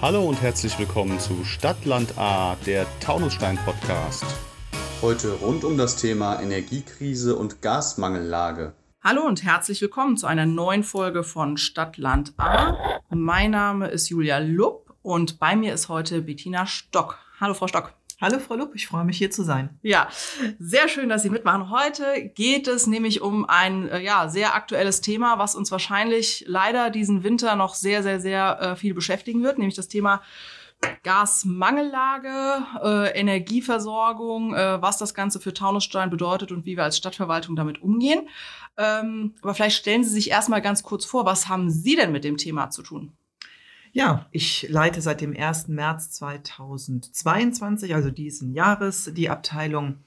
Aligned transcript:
Hallo 0.00 0.24
und 0.24 0.40
herzlich 0.42 0.78
willkommen 0.78 1.18
zu 1.18 1.44
Stadtland 1.44 2.18
A, 2.18 2.56
der 2.66 2.86
Taunusstein 3.00 3.58
Podcast. 3.64 4.24
Heute 5.02 5.32
rund 5.32 5.64
um 5.64 5.76
das 5.76 5.96
Thema 5.96 6.40
Energiekrise 6.40 7.36
und 7.36 7.62
Gasmangellage. 7.62 8.74
Hallo 9.02 9.22
und 9.22 9.42
herzlich 9.42 9.80
willkommen 9.80 10.16
zu 10.16 10.26
einer 10.26 10.46
neuen 10.46 10.84
Folge 10.84 11.24
von 11.24 11.56
Stadtland 11.56 12.34
A. 12.36 13.00
Mein 13.10 13.52
Name 13.52 13.88
ist 13.88 14.08
Julia 14.08 14.38
Lupp 14.38 14.94
und 15.02 15.38
bei 15.38 15.56
mir 15.56 15.74
ist 15.74 15.88
heute 15.88 16.22
Bettina 16.22 16.66
Stock. 16.66 17.18
Hallo 17.40 17.54
Frau 17.54 17.66
Stock. 17.66 17.92
Hallo 18.18 18.38
Frau 18.38 18.54
Lupp, 18.54 18.74
ich 18.74 18.86
freue 18.86 19.04
mich 19.04 19.18
hier 19.18 19.30
zu 19.30 19.42
sein. 19.42 19.78
Ja, 19.82 20.08
sehr 20.58 20.88
schön, 20.88 21.10
dass 21.10 21.22
Sie 21.22 21.28
mitmachen. 21.28 21.68
Heute 21.68 22.30
geht 22.34 22.66
es 22.66 22.86
nämlich 22.86 23.20
um 23.20 23.44
ein 23.44 23.90
äh, 23.90 24.00
ja, 24.00 24.28
sehr 24.30 24.54
aktuelles 24.54 25.02
Thema, 25.02 25.38
was 25.38 25.54
uns 25.54 25.70
wahrscheinlich 25.70 26.42
leider 26.46 26.88
diesen 26.88 27.24
Winter 27.24 27.56
noch 27.56 27.74
sehr, 27.74 28.02
sehr, 28.02 28.18
sehr 28.18 28.58
äh, 28.60 28.76
viel 28.76 28.94
beschäftigen 28.94 29.42
wird, 29.42 29.58
nämlich 29.58 29.76
das 29.76 29.88
Thema 29.88 30.22
Gasmangellage, 31.02 32.66
äh, 32.82 33.20
Energieversorgung, 33.20 34.54
äh, 34.54 34.80
was 34.80 34.96
das 34.96 35.12
Ganze 35.12 35.38
für 35.38 35.52
Taunusstein 35.52 36.08
bedeutet 36.08 36.52
und 36.52 36.64
wie 36.64 36.78
wir 36.78 36.84
als 36.84 36.96
Stadtverwaltung 36.96 37.54
damit 37.54 37.82
umgehen. 37.82 38.30
Ähm, 38.78 39.34
aber 39.42 39.54
vielleicht 39.54 39.76
stellen 39.76 40.04
Sie 40.04 40.10
sich 40.10 40.30
erstmal 40.30 40.62
ganz 40.62 40.82
kurz 40.82 41.04
vor, 41.04 41.26
was 41.26 41.48
haben 41.48 41.68
Sie 41.68 41.96
denn 41.96 42.12
mit 42.12 42.24
dem 42.24 42.38
Thema 42.38 42.70
zu 42.70 42.82
tun? 42.82 43.12
Ja, 43.96 44.26
ich 44.30 44.68
leite 44.68 45.00
seit 45.00 45.22
dem 45.22 45.34
1. 45.34 45.68
März 45.68 46.10
2022, 46.10 47.94
also 47.94 48.10
diesen 48.10 48.52
Jahres, 48.52 49.10
die 49.14 49.30
Abteilung 49.30 50.00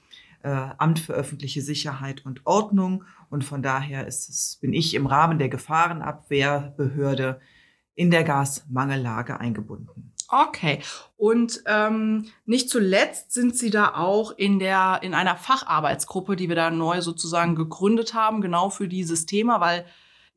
äh, 0.44 0.68
Amt 0.78 1.00
für 1.00 1.12
öffentliche 1.12 1.60
Sicherheit 1.60 2.24
und 2.24 2.46
Ordnung. 2.46 3.02
Und 3.30 3.42
von 3.42 3.64
daher 3.64 4.06
es, 4.06 4.58
bin 4.60 4.72
ich 4.72 4.94
im 4.94 5.06
Rahmen 5.06 5.40
der 5.40 5.48
Gefahrenabwehrbehörde 5.48 7.40
in 7.96 8.12
der 8.12 8.22
Gasmangellage 8.22 9.40
eingebunden. 9.40 10.12
Okay. 10.28 10.78
Und 11.16 11.60
ähm, 11.66 12.26
nicht 12.46 12.70
zuletzt 12.70 13.32
sind 13.32 13.56
Sie 13.56 13.70
da 13.70 13.96
auch 13.96 14.30
in 14.30 14.60
der 14.60 15.00
in 15.02 15.14
einer 15.14 15.34
Facharbeitsgruppe, 15.34 16.36
die 16.36 16.48
wir 16.48 16.54
da 16.54 16.70
neu 16.70 17.02
sozusagen 17.02 17.56
gegründet 17.56 18.14
haben, 18.14 18.40
genau 18.40 18.70
für 18.70 18.86
dieses 18.86 19.26
Thema, 19.26 19.60
weil 19.60 19.84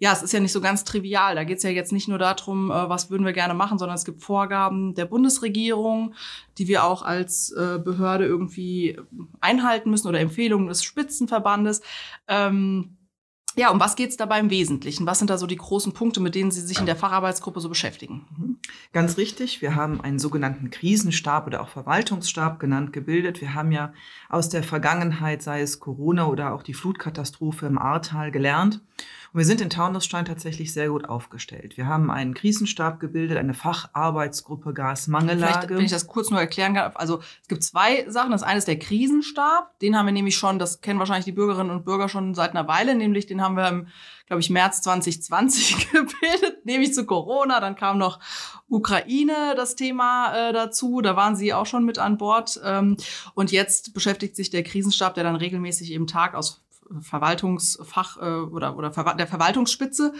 ja, 0.04 0.12
es 0.12 0.22
ist 0.22 0.34
ja 0.34 0.42
nicht 0.42 0.52
so 0.52 0.60
ganz 0.60 0.84
trivial. 0.84 1.36
Da 1.36 1.46
geht 1.46 1.60
es 1.60 1.64
ja 1.64 1.70
jetzt 1.70 1.94
nicht 1.94 2.10
nur 2.10 2.18
darum, 2.18 2.72
äh, 2.72 2.90
was 2.90 3.10
würden 3.10 3.26
wir 3.26 3.32
gerne 3.32 3.54
machen, 3.54 3.78
sondern 3.78 3.96
es 3.96 4.04
gibt 4.04 4.22
Vorgaben 4.22 4.96
der 4.96 5.06
Bundesregierung, 5.06 6.14
die 6.58 6.68
wir 6.68 6.84
auch 6.84 7.04
als 7.04 7.52
äh, 7.54 7.80
Behörde 7.82 8.26
irgendwie 8.26 9.00
einhalten 9.40 9.90
müssen 9.90 10.10
oder 10.10 10.20
Empfehlungen 10.20 10.68
des 10.68 10.84
Spitzenverbandes. 10.84 11.84
Ähm, 12.28 12.98
ja, 13.56 13.70
um 13.70 13.80
was 13.80 13.96
geht 13.96 14.10
es 14.10 14.18
dabei 14.18 14.40
im 14.40 14.50
Wesentlichen? 14.50 15.06
Was 15.06 15.20
sind 15.20 15.30
da 15.30 15.38
so 15.38 15.48
die 15.48 15.56
großen 15.56 15.94
Punkte, 15.94 16.20
mit 16.20 16.36
denen 16.36 16.52
Sie 16.52 16.60
sich 16.60 16.80
in 16.80 16.86
der 16.86 16.96
Facharbeitsgruppe 16.98 17.62
so 17.62 17.70
beschäftigen? 17.70 18.26
Mhm. 18.38 18.58
Ganz 18.92 19.16
richtig. 19.18 19.62
Wir 19.62 19.76
haben 19.76 20.02
einen 20.02 20.20
sogenannten 20.20 20.70
Krisenstab 20.70 21.48
oder 21.48 21.62
auch 21.62 21.70
Verwaltungsstab 21.70 22.60
genannt, 22.60 22.92
gebildet. 22.92 23.40
Wir 23.40 23.54
haben 23.54 23.72
ja 23.72 23.94
aus 24.28 24.50
der 24.50 24.64
Vergangenheit, 24.64 25.44
sei 25.44 25.62
es 25.62 25.80
Corona 25.80 26.28
oder 26.28 26.54
auch 26.54 26.64
die 26.64 26.74
Flutkatastrophe 26.74 27.68
im 27.68 27.78
Ahrtal, 27.78 28.32
gelernt. 28.32 28.82
Und 29.34 29.40
wir 29.40 29.46
sind 29.48 29.62
in 29.62 29.72
Taunusstein 29.72 30.26
tatsächlich 30.26 30.74
sehr 30.74 30.90
gut 30.90 31.06
aufgestellt. 31.06 31.76
Wir 31.76 31.88
haben 31.88 32.12
einen 32.12 32.36
Krisenstab 32.36 33.00
gebildet, 33.00 33.40
eine 33.40 33.56
Facharbeitsgruppe 33.56 34.76
Gasmangellage. 34.76 35.54
Vielleicht, 35.54 35.70
wenn 35.72 35.86
ich 35.86 35.92
das 35.92 36.06
kurz 36.06 36.30
nur 36.30 36.40
erklären 36.40 36.76
kann. 36.76 36.92
Also 36.94 37.20
es 37.42 37.48
gibt 37.48 37.64
zwei 37.64 38.08
Sachen. 38.12 38.30
Das 38.30 38.44
eine 38.44 38.60
ist 38.60 38.68
der 38.68 38.78
Krisenstab. 38.78 39.80
Den 39.80 39.98
haben 39.98 40.06
wir 40.06 40.14
nämlich 40.14 40.38
schon, 40.38 40.60
das 40.60 40.82
kennen 40.82 41.00
wahrscheinlich 41.00 41.26
die 41.26 41.32
Bürgerinnen 41.32 41.72
und 41.72 41.84
Bürger 41.84 42.10
schon 42.10 42.36
seit 42.36 42.52
einer 42.52 42.68
Weile, 42.68 42.94
nämlich 42.94 43.26
den 43.26 43.42
haben 43.42 43.58
wir 43.58 43.68
im, 43.68 43.88
glaube 44.28 44.40
ich, 44.40 44.52
März 44.52 44.84
2020 44.84 45.92
gebildet, 45.92 46.64
nämlich 46.64 46.94
zu 46.94 47.08
Corona. 47.08 47.60
Dann 47.60 47.76
kam 47.76 47.98
noch 47.98 48.20
Ukraine 48.70 49.56
das 49.56 49.76
Thema 49.76 50.50
äh, 50.50 50.54
dazu. 50.54 51.02
Da 51.02 51.16
waren 51.16 51.36
Sie 51.36 51.56
auch 51.56 51.66
schon 51.66 51.86
mit 51.86 51.98
an 51.98 52.20
Bord. 52.20 52.62
Ähm, 52.64 52.98
und 53.34 53.52
jetzt 53.52 53.96
beschäftigt 53.96 54.36
sich 54.36 54.52
der 54.52 54.62
Krisenstab, 54.62 55.16
der 55.16 55.24
dann 55.24 55.36
regelmäßig 55.36 55.92
eben 55.92 56.06
Tag 56.06 56.36
aus 56.36 56.64
Verwaltungsfach 57.00 58.18
äh, 58.22 58.42
oder, 58.46 58.78
oder 58.78 58.90
der 58.90 59.28
Verwaltungsspitze, 59.28 60.14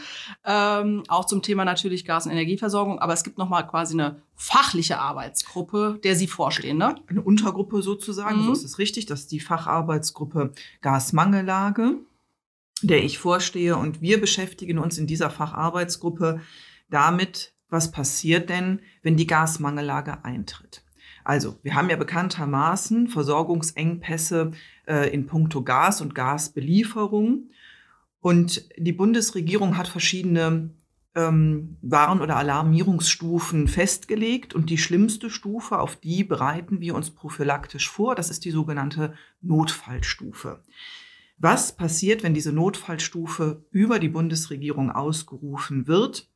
ähm, 0.46 1.04
auch 1.08 1.26
zum 1.26 1.42
Thema 1.42 1.66
natürlich 1.66 2.06
Gas- 2.06 2.26
und 2.26 2.32
Energieversorgung. 2.32 3.00
Aber 3.00 3.14
es 3.14 3.24
gibt 3.24 3.38
nochmal 3.38 3.68
quasi 3.68 3.94
eine 3.94 4.22
fachliche 4.36 5.00
Arbeitsgruppe, 5.00 6.00
der 6.04 6.16
Sie 6.16 6.28
vorstehen, 6.28 6.78
ne? 6.78 6.96
Eine 7.08 7.22
Untergruppe 7.22 7.82
sozusagen, 7.82 8.42
mhm. 8.42 8.46
so 8.46 8.54
ist 8.54 8.64
es 8.64 8.80
richtig. 8.80 9.06
Das 9.06 9.22
ist 9.22 9.32
die 9.32 9.40
Facharbeitsgruppe 9.40 10.52
Gasmangellage, 10.82 11.98
der 12.82 13.04
ich 13.04 13.20
vorstehe. 13.20 13.78
Und 13.78 14.02
wir 14.02 14.20
beschäftigen 14.20 14.80
uns 14.80 14.98
in 14.98 15.08
dieser 15.08 15.30
Facharbeitsgruppe 15.30 16.42
damit, 16.90 17.54
was 17.70 17.92
passiert 17.92 18.50
denn, 18.50 18.82
wenn 19.02 19.18
die 19.18 19.28
Gasmangellage 19.28 20.24
eintritt. 20.24 20.84
Also, 21.24 21.58
wir 21.64 21.76
haben 21.76 21.90
ja 21.90 21.96
bekanntermaßen 21.96 23.08
Versorgungsengpässe 23.08 24.52
äh, 24.88 25.14
in 25.14 25.26
puncto 25.26 25.64
Gas 25.64 26.02
und 26.02 26.16
Gasbelieferung. 26.16 27.50
Und 28.20 28.70
die 28.78 28.94
Bundesregierung 28.94 29.78
hat 29.78 29.88
verschiedene 29.88 30.70
ähm, 31.16 31.78
Warn- 31.82 32.22
oder 32.22 32.38
Alarmierungsstufen 32.38 33.68
festgelegt. 33.68 34.54
Und 34.54 34.70
die 34.70 34.78
schlimmste 34.78 35.30
Stufe, 35.30 35.80
auf 35.80 35.96
die 35.96 36.24
bereiten 36.24 36.80
wir 36.82 36.96
uns 36.96 37.12
prophylaktisch 37.12 37.90
vor, 37.90 38.16
das 38.16 38.30
ist 38.30 38.46
die 38.46 38.52
sogenannte 38.52 39.14
Notfallstufe. 39.42 40.64
Was 41.38 41.76
passiert, 41.76 42.24
wenn 42.24 42.34
diese 42.34 42.54
Notfallstufe 42.54 43.66
über 43.72 44.00
die 44.00 44.10
Bundesregierung 44.10 44.92
ausgerufen 44.92 45.88
wird? 45.88 46.30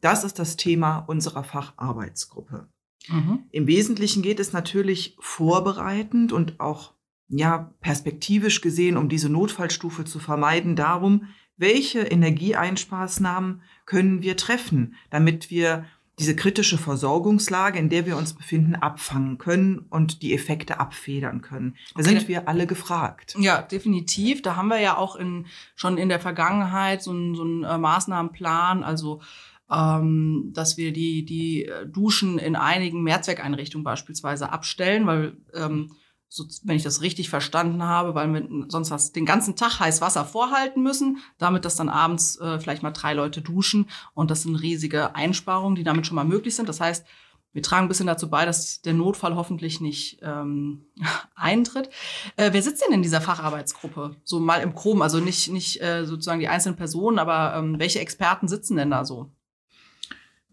Das 0.00 0.22
ist 0.22 0.38
das 0.38 0.56
Thema 0.56 0.98
unserer 0.98 1.44
Facharbeitsgruppe. 1.44 2.68
Mhm. 3.08 3.44
Im 3.50 3.66
Wesentlichen 3.66 4.22
geht 4.22 4.40
es 4.40 4.52
natürlich 4.52 5.16
vorbereitend 5.20 6.32
und 6.32 6.60
auch 6.60 6.94
ja, 7.28 7.72
perspektivisch 7.80 8.60
gesehen, 8.60 8.96
um 8.96 9.08
diese 9.08 9.28
Notfallstufe 9.28 10.04
zu 10.04 10.18
vermeiden, 10.18 10.76
darum, 10.76 11.28
welche 11.56 12.00
Energieeinsparmaßnahmen 12.00 13.62
können 13.86 14.22
wir 14.22 14.36
treffen, 14.36 14.94
damit 15.10 15.50
wir 15.50 15.84
diese 16.18 16.36
kritische 16.36 16.78
Versorgungslage, 16.78 17.78
in 17.78 17.88
der 17.88 18.06
wir 18.06 18.16
uns 18.16 18.34
befinden, 18.34 18.76
abfangen 18.76 19.36
können 19.38 19.78
und 19.90 20.22
die 20.22 20.32
Effekte 20.32 20.78
abfedern 20.78 21.42
können. 21.42 21.76
Da 21.94 22.00
okay. 22.00 22.10
sind 22.10 22.28
wir 22.28 22.46
alle 22.48 22.66
gefragt. 22.66 23.34
Ja, 23.38 23.62
definitiv. 23.62 24.40
Da 24.42 24.54
haben 24.54 24.68
wir 24.68 24.80
ja 24.80 24.96
auch 24.96 25.16
in, 25.16 25.46
schon 25.74 25.98
in 25.98 26.08
der 26.08 26.20
Vergangenheit 26.20 27.02
so 27.02 27.10
einen, 27.10 27.34
so 27.34 27.42
einen 27.42 27.64
äh, 27.64 27.78
Maßnahmenplan, 27.78 28.84
also 28.84 29.22
ähm, 29.70 30.50
dass 30.54 30.76
wir 30.76 30.92
die, 30.92 31.24
die 31.24 31.64
äh, 31.64 31.86
Duschen 31.86 32.38
in 32.38 32.56
einigen 32.56 33.02
Mehrzweckeinrichtungen 33.02 33.84
beispielsweise 33.84 34.50
abstellen, 34.50 35.06
weil 35.06 35.36
ähm, 35.54 35.92
so, 36.28 36.44
wenn 36.64 36.76
ich 36.76 36.82
das 36.82 37.00
richtig 37.00 37.30
verstanden 37.30 37.84
habe, 37.84 38.14
weil 38.14 38.32
wir 38.32 38.66
sonst 38.68 38.90
hast 38.90 39.14
den 39.14 39.24
ganzen 39.24 39.54
Tag 39.54 39.78
heiß 39.78 40.00
Wasser 40.00 40.24
vorhalten 40.24 40.82
müssen, 40.82 41.18
damit 41.38 41.64
dass 41.64 41.76
dann 41.76 41.88
abends 41.88 42.36
äh, 42.40 42.58
vielleicht 42.58 42.82
mal 42.82 42.90
drei 42.90 43.14
Leute 43.14 43.40
duschen 43.40 43.88
und 44.14 44.30
das 44.30 44.42
sind 44.42 44.56
riesige 44.56 45.14
Einsparungen, 45.14 45.76
die 45.76 45.84
damit 45.84 46.06
schon 46.06 46.16
mal 46.16 46.24
möglich 46.24 46.56
sind. 46.56 46.68
Das 46.68 46.80
heißt, 46.80 47.06
wir 47.52 47.62
tragen 47.62 47.86
ein 47.86 47.88
bisschen 47.88 48.08
dazu 48.08 48.28
bei, 48.28 48.44
dass 48.44 48.82
der 48.82 48.94
Notfall 48.94 49.36
hoffentlich 49.36 49.80
nicht 49.80 50.18
ähm, 50.22 50.86
eintritt. 51.36 51.88
Äh, 52.36 52.52
wer 52.52 52.62
sitzt 52.62 52.84
denn 52.84 52.92
in 52.92 53.02
dieser 53.02 53.20
Facharbeitsgruppe? 53.20 54.16
So 54.24 54.40
mal 54.40 54.60
im 54.60 54.74
Chrom, 54.74 55.02
also 55.02 55.20
nicht, 55.20 55.52
nicht 55.52 55.80
äh, 55.80 56.04
sozusagen 56.04 56.40
die 56.40 56.48
einzelnen 56.48 56.76
Personen, 56.76 57.20
aber 57.20 57.54
ähm, 57.56 57.78
welche 57.78 58.00
Experten 58.00 58.48
sitzen 58.48 58.76
denn 58.76 58.90
da 58.90 59.04
so? 59.04 59.30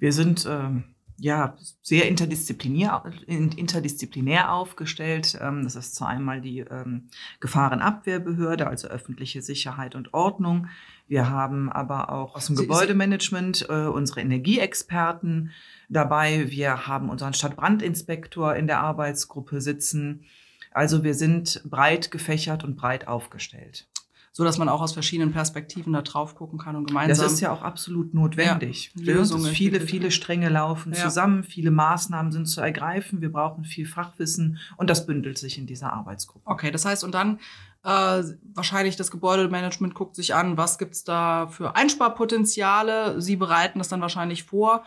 Wir 0.02 0.14
sind 0.14 0.48
ähm, 0.50 0.84
ja, 1.20 1.56
sehr 1.84 2.08
interdisziplinär, 2.08 3.04
interdisziplinär 3.28 4.52
aufgestellt. 4.52 5.38
Ähm, 5.40 5.64
das 5.64 5.76
ist 5.76 5.94
zu 5.94 6.06
einmal 6.06 6.42
die 6.42 6.62
ähm, 6.62 7.10
Gefahrenabwehrbehörde, 7.40 8.66
also 8.66 8.88
öffentliche 8.88 9.44
Sicherheit 9.44 9.94
und 9.94 10.16
Ordnung. 10.16 10.70
Wir 11.08 11.30
haben 11.30 11.72
aber 11.72 12.12
auch 12.12 12.36
aus 12.36 12.48
dem 12.48 12.56
Sie, 12.56 12.64
Gebäudemanagement 12.64 13.68
äh, 13.70 13.86
unsere 13.86 14.22
Energieexperten 14.22 15.52
dabei. 15.88 16.50
Wir 16.50 16.88
haben 16.88 17.12
unseren 17.12 17.36
Stadtbrandinspektor 17.36 18.56
in 18.56 18.66
der 18.66 18.80
Arbeitsgruppe 18.80 19.62
sitzen. 19.62 20.26
Also 20.72 21.04
wir 21.04 21.14
sind 21.14 21.62
breit 21.64 22.10
gefächert 22.10 22.64
und 22.64 22.76
breit 22.76 23.08
aufgestellt 23.08 23.86
so 24.34 24.44
dass 24.44 24.58
man 24.58 24.70
auch 24.70 24.82
aus 24.82 24.94
verschiedenen 24.94 25.34
Perspektiven 25.34 25.92
da 25.94 26.02
drauf 26.02 26.36
gucken 26.36 26.58
kann 26.58 26.76
und 26.76 26.88
gemeinsam. 26.88 27.26
Das 27.26 27.34
ist 27.34 27.40
ja 27.42 27.52
auch 27.52 27.62
absolut 27.62 28.14
notwendig. 28.14 28.92
Ja, 28.96 29.14
Lösungen. 29.14 29.52
Viele, 29.52 29.82
viele 29.82 30.10
Stränge 30.10 30.50
laufen 30.50 30.94
ja. 30.94 31.00
zusammen, 31.00 31.44
viele 31.44 31.72
Maßnahmen 31.72 32.32
sind 32.32 32.46
zu 32.46 32.62
ergreifen. 32.62 33.22
Wir 33.22 33.32
brauchen 33.32 33.66
viel 33.66 33.86
Fachwissen 33.86 34.60
und 34.78 34.90
das 34.90 35.06
bündelt 35.06 35.38
sich 35.38 35.58
in 35.58 35.68
dieser 35.68 35.92
Arbeitsgruppe. 35.92 36.50
Okay, 36.50 36.72
das 36.72 36.86
heißt, 36.86 37.04
und 37.04 37.14
dann 37.14 37.40
äh, 37.84 38.24
wahrscheinlich 38.54 38.96
das 38.96 39.12
Gebäudemanagement 39.12 39.96
guckt 39.96 40.16
sich 40.16 40.34
an, 40.34 40.56
was 40.56 40.78
gibt's 40.78 41.04
da 41.04 41.48
für 41.48 41.76
Einsparpotenziale. 41.76 43.20
Sie 43.22 43.36
bereiten 43.36 43.80
das 43.80 43.90
dann 43.90 44.02
wahrscheinlich 44.02 44.44
vor 44.44 44.84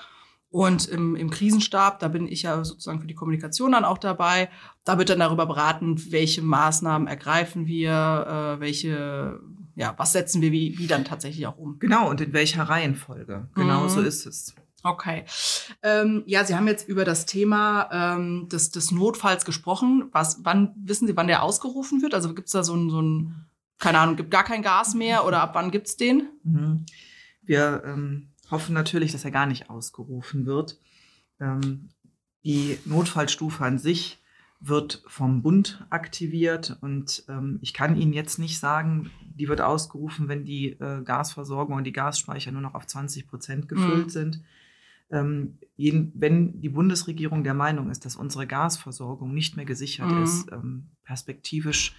und 0.55 0.87
im, 0.87 1.17
im 1.17 1.31
Krisenstab, 1.31 1.99
da 1.99 2.07
bin 2.07 2.29
ich 2.29 2.43
ja 2.43 2.63
sozusagen 2.63 3.01
für 3.01 3.09
die 3.09 3.17
Kommunikation 3.17 3.73
dann 3.73 3.85
auch 3.85 3.99
dabei. 3.99 4.49
Da 4.85 4.99
wird 4.99 5.11
dann 5.11 5.19
darüber 5.19 5.47
beraten, 5.47 6.01
welche 6.13 6.43
Maßnahmen 6.43 7.09
ergreifen 7.09 7.67
wir, 7.67 8.55
äh, 8.55 8.61
welche, 8.61 9.41
ja, 9.75 9.95
was 9.97 10.13
setzen 10.13 10.43
wir 10.43 10.53
wie, 10.53 10.79
wie 10.79 10.87
dann 10.87 11.05
tatsächlich 11.05 11.49
auch 11.49 11.59
um. 11.59 11.81
Genau, 11.81 12.09
und 12.09 12.21
in 12.21 12.33
welcher 12.33 12.63
Reihenfolge. 12.63 13.49
Genau 13.57 13.83
mhm. 13.83 13.89
so 13.89 14.01
ist 14.01 14.27
es. 14.27 14.55
Okay. 14.85 15.25
Ähm, 15.83 16.23
ja, 16.27 16.45
Sie 16.45 16.55
haben 16.55 16.69
jetzt 16.69 16.89
über 16.89 17.05
das 17.05 17.27
Thema 17.27 17.89
ähm, 17.91 18.49
des, 18.49 18.71
des 18.71 18.93
Notfalls 18.93 19.45
gesprochen. 19.45 20.09
Was, 20.13 20.45
wann 20.45 20.73
wissen 20.77 21.09
Sie, 21.09 21.17
wann 21.17 21.27
der 21.27 21.43
ausgerufen 21.43 22.01
wird? 22.01 22.15
Also 22.15 22.33
gibt 22.33 22.47
es 22.47 22.53
da 22.53 22.63
so 22.63 22.77
ein, 22.77 22.91
so 22.91 23.03
ein, 23.03 23.47
keine 23.81 23.99
Ahnung, 23.99 24.15
gibt 24.15 24.31
gar 24.31 24.45
kein 24.45 24.63
Gas 24.63 24.95
mehr 24.95 25.27
oder 25.27 25.41
ab 25.41 25.57
wann 25.57 25.73
gibt 25.73 25.89
es 25.89 25.97
den? 25.97 26.29
Mhm. 26.45 26.87
Wir 27.43 27.83
ähm, 27.85 28.29
hoffen 28.55 28.75
natürlich, 28.75 29.13
dass 29.13 29.25
er 29.25 29.31
gar 29.31 29.47
nicht 29.47 29.69
ausgerufen 29.69 30.47
wird. 30.47 30.79
Ähm, 31.41 31.91
die 32.45 32.79
Notfallstufe 32.85 33.65
an 33.65 33.79
sich 33.79 34.19
wird 34.61 35.03
vom 35.09 35.43
Bund 35.43 35.85
aktiviert 35.91 36.79
und 36.81 37.25
ähm, 37.29 37.59
ich 37.61 37.75
kann 37.75 37.97
Ihnen 37.97 38.13
jetzt 38.13 38.39
nicht 38.39 38.59
sagen, 38.59 39.11
die 39.35 39.49
wird 39.49 39.61
ausgerufen, 39.61 40.29
wenn 40.29 40.45
die 40.45 40.69
äh, 40.69 41.03
Gasversorgung 41.03 41.77
und 41.77 41.85
die 41.85 41.93
Gasspeicher 41.93 42.53
nur 42.53 42.63
noch 42.63 42.75
auf 42.75 42.87
20 42.87 43.27
Prozent 43.27 43.69
gefüllt 43.69 44.07
mhm. 44.07 44.11
sind. 44.11 44.43
Ähm, 45.11 45.59
jeden, 45.77 46.13
wenn 46.15 46.61
die 46.61 46.71
Bundesregierung 46.71 47.45
der 47.45 47.53
Meinung 47.53 47.91
ist, 47.91 48.05
dass 48.05 48.17
unsere 48.17 48.47
Gasversorgung 48.47 49.35
nicht 49.35 49.57
mehr 49.57 49.67
gesichert 49.67 50.11
mhm. 50.11 50.23
ist, 50.23 50.51
ähm, 50.53 50.87
perspektivisch 51.03 51.95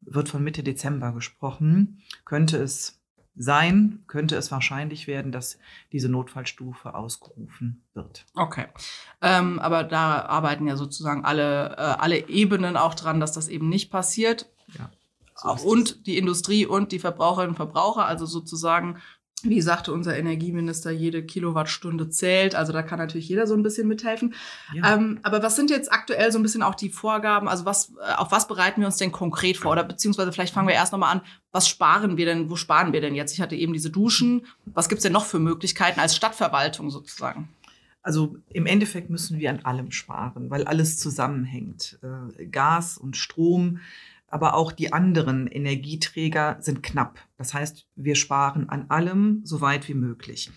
wird 0.00 0.28
von 0.28 0.44
Mitte 0.44 0.62
Dezember 0.62 1.12
gesprochen, 1.12 2.02
könnte 2.24 2.58
es 2.58 2.97
sein, 3.38 4.02
könnte 4.06 4.36
es 4.36 4.50
wahrscheinlich 4.50 5.06
werden, 5.06 5.32
dass 5.32 5.58
diese 5.92 6.08
Notfallstufe 6.08 6.94
ausgerufen 6.94 7.82
wird. 7.94 8.26
Okay. 8.34 8.66
Ähm, 9.22 9.58
aber 9.58 9.84
da 9.84 10.22
arbeiten 10.22 10.66
ja 10.66 10.76
sozusagen 10.76 11.24
alle, 11.24 11.76
äh, 11.76 11.80
alle 11.80 12.28
Ebenen 12.28 12.76
auch 12.76 12.94
dran, 12.94 13.20
dass 13.20 13.32
das 13.32 13.48
eben 13.48 13.68
nicht 13.68 13.90
passiert. 13.90 14.50
Ja. 14.78 14.90
So 15.34 15.68
und 15.68 16.06
die 16.06 16.18
Industrie 16.18 16.66
und 16.66 16.90
die 16.90 16.98
Verbraucherinnen 16.98 17.50
und 17.50 17.56
Verbraucher, 17.56 18.06
also 18.06 18.26
sozusagen 18.26 18.98
wie 19.44 19.60
sagte 19.60 19.92
unser 19.92 20.16
Energieminister, 20.16 20.90
jede 20.90 21.24
Kilowattstunde 21.24 22.08
zählt. 22.08 22.54
Also 22.54 22.72
da 22.72 22.82
kann 22.82 22.98
natürlich 22.98 23.28
jeder 23.28 23.46
so 23.46 23.54
ein 23.54 23.62
bisschen 23.62 23.88
mithelfen. 23.88 24.34
Ja. 24.74 24.94
Ähm, 24.94 25.20
aber 25.22 25.42
was 25.42 25.56
sind 25.56 25.70
jetzt 25.70 25.92
aktuell 25.92 26.32
so 26.32 26.38
ein 26.38 26.42
bisschen 26.42 26.62
auch 26.62 26.74
die 26.74 26.90
Vorgaben? 26.90 27.48
Also 27.48 27.64
was, 27.64 27.92
äh, 28.00 28.14
auf 28.16 28.32
was 28.32 28.48
bereiten 28.48 28.80
wir 28.80 28.86
uns 28.86 28.96
denn 28.96 29.12
konkret 29.12 29.56
vor? 29.56 29.72
Oder 29.72 29.84
beziehungsweise 29.84 30.32
vielleicht 30.32 30.54
fangen 30.54 30.68
wir 30.68 30.74
erst 30.74 30.92
nochmal 30.92 31.12
an, 31.12 31.22
was 31.52 31.68
sparen 31.68 32.16
wir 32.16 32.26
denn, 32.26 32.50
wo 32.50 32.56
sparen 32.56 32.92
wir 32.92 33.00
denn 33.00 33.14
jetzt? 33.14 33.32
Ich 33.32 33.40
hatte 33.40 33.56
eben 33.56 33.72
diese 33.72 33.90
Duschen. 33.90 34.46
Was 34.66 34.88
gibt's 34.88 35.02
denn 35.02 35.12
noch 35.12 35.24
für 35.24 35.38
Möglichkeiten 35.38 36.00
als 36.00 36.16
Stadtverwaltung 36.16 36.90
sozusagen? 36.90 37.48
Also 38.02 38.36
im 38.50 38.66
Endeffekt 38.66 39.10
müssen 39.10 39.38
wir 39.38 39.50
an 39.50 39.64
allem 39.64 39.90
sparen, 39.90 40.50
weil 40.50 40.64
alles 40.64 40.98
zusammenhängt. 40.98 41.98
Äh, 42.02 42.46
Gas 42.46 42.98
und 42.98 43.16
Strom 43.16 43.80
aber 44.28 44.54
auch 44.54 44.72
die 44.72 44.92
anderen 44.92 45.46
Energieträger 45.46 46.58
sind 46.60 46.82
knapp. 46.82 47.18
Das 47.38 47.54
heißt, 47.54 47.86
wir 47.96 48.16
sparen 48.16 48.68
an 48.68 48.86
allem 48.90 49.40
so 49.44 49.60
weit 49.60 49.88
wie 49.88 49.94
möglich. 49.94 50.50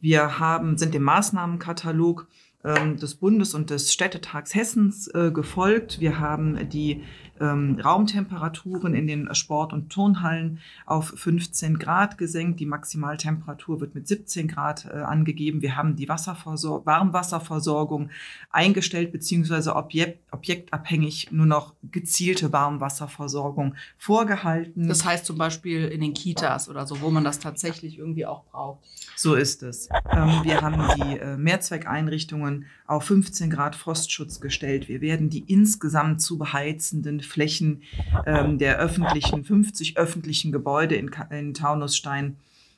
Wir 0.00 0.38
haben, 0.38 0.78
sind 0.78 0.94
dem 0.94 1.02
Maßnahmenkatalog 1.02 2.28
ähm, 2.64 2.96
des 2.96 3.16
Bundes 3.16 3.54
und 3.54 3.70
des 3.70 3.92
Städtetags 3.92 4.54
Hessens 4.54 5.08
äh, 5.08 5.32
gefolgt. 5.32 6.00
Wir 6.00 6.20
haben 6.20 6.68
die 6.68 7.02
ähm, 7.40 7.80
Raumtemperaturen 7.82 8.94
in 8.94 9.06
den 9.06 9.34
Sport- 9.34 9.72
und 9.72 9.90
Turnhallen 9.90 10.60
auf 10.86 11.12
15 11.16 11.78
Grad 11.78 12.18
gesenkt. 12.18 12.60
Die 12.60 12.66
Maximaltemperatur 12.66 13.80
wird 13.80 13.94
mit 13.94 14.08
17 14.08 14.48
Grad 14.48 14.86
äh, 14.86 14.98
angegeben. 14.98 15.62
Wir 15.62 15.76
haben 15.76 15.96
die 15.96 16.08
Wasserversor 16.08 16.84
Warmwasserversorgung 16.86 18.10
eingestellt, 18.50 19.12
beziehungsweise 19.12 19.76
objekt 19.76 20.20
objektabhängig 20.30 21.28
nur 21.30 21.46
noch 21.46 21.74
gezielte 21.90 22.52
Warmwasserversorgung 22.52 23.74
vorgehalten. 23.96 24.88
Das 24.88 25.04
heißt 25.04 25.24
zum 25.24 25.38
Beispiel 25.38 25.86
in 25.86 26.00
den 26.00 26.14
Kitas 26.14 26.68
oder 26.68 26.86
so, 26.86 27.00
wo 27.00 27.10
man 27.10 27.24
das 27.24 27.38
tatsächlich 27.38 27.98
irgendwie 27.98 28.26
auch 28.26 28.44
braucht. 28.44 28.80
So 29.16 29.34
ist 29.34 29.62
es. 29.62 29.88
Ähm, 30.10 30.40
wir 30.44 30.60
haben 30.60 30.82
die 30.96 31.18
äh, 31.18 31.36
Mehrzweckeinrichtungen 31.36 32.66
auf 32.86 33.04
15 33.04 33.50
Grad 33.50 33.74
Frostschutz 33.74 34.40
gestellt. 34.40 34.88
Wir 34.88 35.00
werden 35.00 35.30
die 35.30 35.40
insgesamt 35.40 36.22
zu 36.22 36.38
beheizenden 36.38 37.20
Flächen 37.28 37.82
ähm, 38.26 38.58
der 38.58 38.78
öffentlichen, 38.78 39.44
50 39.44 39.96
öffentlichen 39.96 40.52
Gebäude 40.52 40.96
in, 40.96 41.10
in 41.30 41.54
Taunusstein 41.54 42.36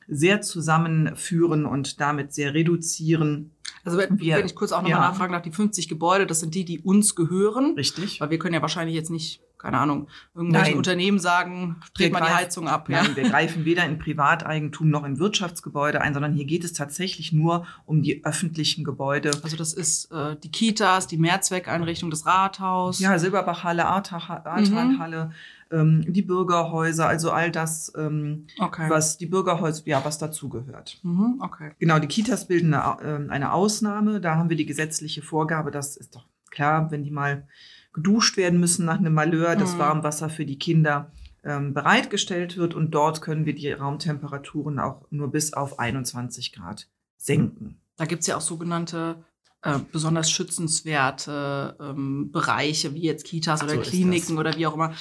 sehr 0.08 0.41
zusammenführen 0.43 1.64
und 1.64 2.00
damit 2.00 2.32
sehr 2.32 2.52
reduzieren. 2.52 3.52
Also 3.85 3.97
wenn, 3.97 4.19
wir, 4.19 4.37
wenn 4.37 4.47
ich 4.47 4.55
kurz 4.55 4.73
auch 4.73 4.82
nochmal 4.82 4.91
ja. 4.91 5.08
nachfragen 5.08 5.32
nach 5.32 5.43
die 5.43 5.52
50 5.52 5.88
Gebäude, 5.88 6.26
das 6.26 6.41
sind 6.41 6.55
die, 6.55 6.64
die 6.64 6.81
uns 6.81 7.14
gehören. 7.14 7.75
Richtig. 7.76 8.20
Weil 8.20 8.31
wir 8.31 8.38
können 8.38 8.55
ja 8.55 8.62
wahrscheinlich 8.62 8.97
jetzt 8.97 9.11
nicht 9.11 9.41
keine 9.60 9.78
Ahnung, 9.78 10.08
irgendwelche 10.34 10.70
Nein. 10.70 10.76
Unternehmen 10.78 11.18
sagen, 11.18 11.76
dreht 11.94 12.12
mal 12.12 12.20
die 12.20 12.34
Heizung 12.34 12.66
ab. 12.66 12.88
Nein, 12.88 13.10
ja. 13.10 13.16
wir 13.16 13.28
greifen 13.28 13.64
weder 13.66 13.84
in 13.84 13.98
Privateigentum 13.98 14.88
noch 14.88 15.04
in 15.04 15.18
Wirtschaftsgebäude 15.18 16.00
ein, 16.00 16.14
sondern 16.14 16.32
hier 16.32 16.46
geht 16.46 16.64
es 16.64 16.72
tatsächlich 16.72 17.32
nur 17.32 17.66
um 17.84 18.02
die 18.02 18.24
öffentlichen 18.24 18.84
Gebäude. 18.84 19.32
Also 19.42 19.56
das 19.56 19.74
ist 19.74 20.10
äh, 20.12 20.36
die 20.42 20.50
Kitas, 20.50 21.06
die 21.06 21.18
Mehrzweckeinrichtung, 21.18 22.10
das 22.10 22.24
Rathaus. 22.24 23.00
Ja, 23.00 23.18
Silberbachhalle, 23.18 23.86
Ahrtalhalle. 23.86 25.26
Mhm. 25.26 25.32
Ähm, 25.72 26.04
die 26.08 26.22
Bürgerhäuser, 26.22 27.06
also 27.06 27.30
all 27.30 27.52
das, 27.52 27.92
ähm, 27.96 28.46
okay. 28.58 28.88
was 28.88 29.18
die 29.18 29.26
Bürgerhäuser, 29.26 29.82
ja, 29.84 30.04
was 30.04 30.18
dazugehört. 30.18 30.98
Mhm, 31.04 31.40
okay. 31.40 31.72
Genau, 31.78 32.00
die 32.00 32.08
Kitas 32.08 32.48
bilden 32.48 32.74
eine, 32.74 33.28
äh, 33.28 33.30
eine 33.30 33.52
Ausnahme. 33.52 34.20
Da 34.20 34.34
haben 34.34 34.48
wir 34.48 34.56
die 34.56 34.66
gesetzliche 34.66 35.22
Vorgabe, 35.22 35.70
das 35.70 35.96
ist 35.96 36.16
doch 36.16 36.24
klar, 36.50 36.90
wenn 36.90 37.04
die 37.04 37.12
mal 37.12 37.46
geduscht 37.92 38.37
werden 38.37 38.60
müssen 38.60 38.84
nach 38.87 38.98
einem 38.98 39.14
Malheur, 39.14 39.56
das 39.56 39.75
mhm. 39.75 39.78
Warmwasser 39.78 40.31
für 40.31 40.44
die 40.44 40.58
Kinder 40.58 41.10
ähm, 41.44 41.75
bereitgestellt 41.75 42.56
wird. 42.56 42.75
Und 42.75 42.92
dort 42.92 43.22
können 43.22 43.46
wir 43.46 43.54
die 43.54 43.72
Raumtemperaturen 43.72 44.78
auch 44.78 45.06
nur 45.10 45.31
bis 45.31 45.52
auf 45.52 45.78
21 45.78 46.52
Grad 46.52 46.88
senken. 47.16 47.81
Da 47.96 48.04
gibt 48.06 48.22
es 48.22 48.26
ja 48.26 48.37
auch 48.37 48.40
sogenannte 48.40 49.25
äh, 49.62 49.78
besonders 49.92 50.31
schützenswerte 50.31 51.76
ähm, 51.81 52.32
Bereiche, 52.32 52.94
wie 52.94 53.02
jetzt 53.02 53.26
Kitas 53.26 53.62
oder 53.62 53.75
so 53.75 53.82
Kliniken 53.82 54.38
oder 54.38 54.56
wie 54.56 54.66
auch 54.66 54.75
immer. 54.75 54.94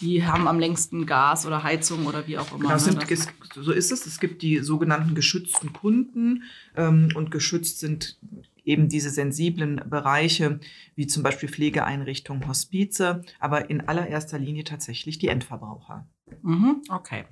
Die 0.00 0.24
haben 0.24 0.46
am 0.46 0.60
längsten 0.60 1.06
Gas 1.06 1.46
oder 1.46 1.62
Heizung 1.62 2.06
oder 2.06 2.26
wie 2.26 2.38
auch 2.38 2.52
immer. 2.52 2.68
Genau, 2.68 2.78
sind, 2.78 3.10
es, 3.10 3.26
so 3.54 3.72
ist 3.72 3.90
es. 3.90 4.06
Es 4.06 4.20
gibt 4.20 4.42
die 4.42 4.58
sogenannten 4.58 5.14
geschützten 5.14 5.72
Kunden 5.72 6.44
ähm, 6.76 7.08
und 7.14 7.30
geschützt 7.30 7.80
sind 7.80 8.18
eben 8.64 8.88
diese 8.88 9.10
sensiblen 9.10 9.80
Bereiche, 9.88 10.60
wie 10.94 11.06
zum 11.06 11.22
Beispiel 11.22 11.48
Pflegeeinrichtungen, 11.48 12.46
Hospize, 12.48 13.22
aber 13.40 13.70
in 13.70 13.82
allererster 13.88 14.38
Linie 14.38 14.64
tatsächlich 14.64 15.18
die 15.18 15.28
Endverbraucher. 15.28 16.06
Mhm, 16.42 16.82
okay. 16.88 17.24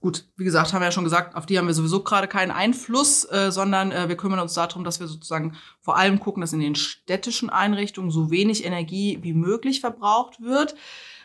Gut, 0.00 0.26
wie 0.36 0.44
gesagt, 0.44 0.72
haben 0.72 0.80
wir 0.80 0.86
ja 0.86 0.92
schon 0.92 1.04
gesagt, 1.04 1.34
auf 1.34 1.46
die 1.46 1.58
haben 1.58 1.66
wir 1.66 1.74
sowieso 1.74 2.02
gerade 2.04 2.28
keinen 2.28 2.52
Einfluss, 2.52 3.24
äh, 3.24 3.50
sondern 3.50 3.90
äh, 3.90 4.08
wir 4.08 4.16
kümmern 4.16 4.38
uns 4.38 4.54
darum, 4.54 4.84
dass 4.84 5.00
wir 5.00 5.08
sozusagen 5.08 5.56
vor 5.80 5.96
allem 5.96 6.20
gucken, 6.20 6.40
dass 6.40 6.52
in 6.52 6.60
den 6.60 6.76
städtischen 6.76 7.50
Einrichtungen 7.50 8.10
so 8.10 8.30
wenig 8.30 8.64
Energie 8.64 9.18
wie 9.22 9.32
möglich 9.32 9.80
verbraucht 9.80 10.40
wird. 10.40 10.76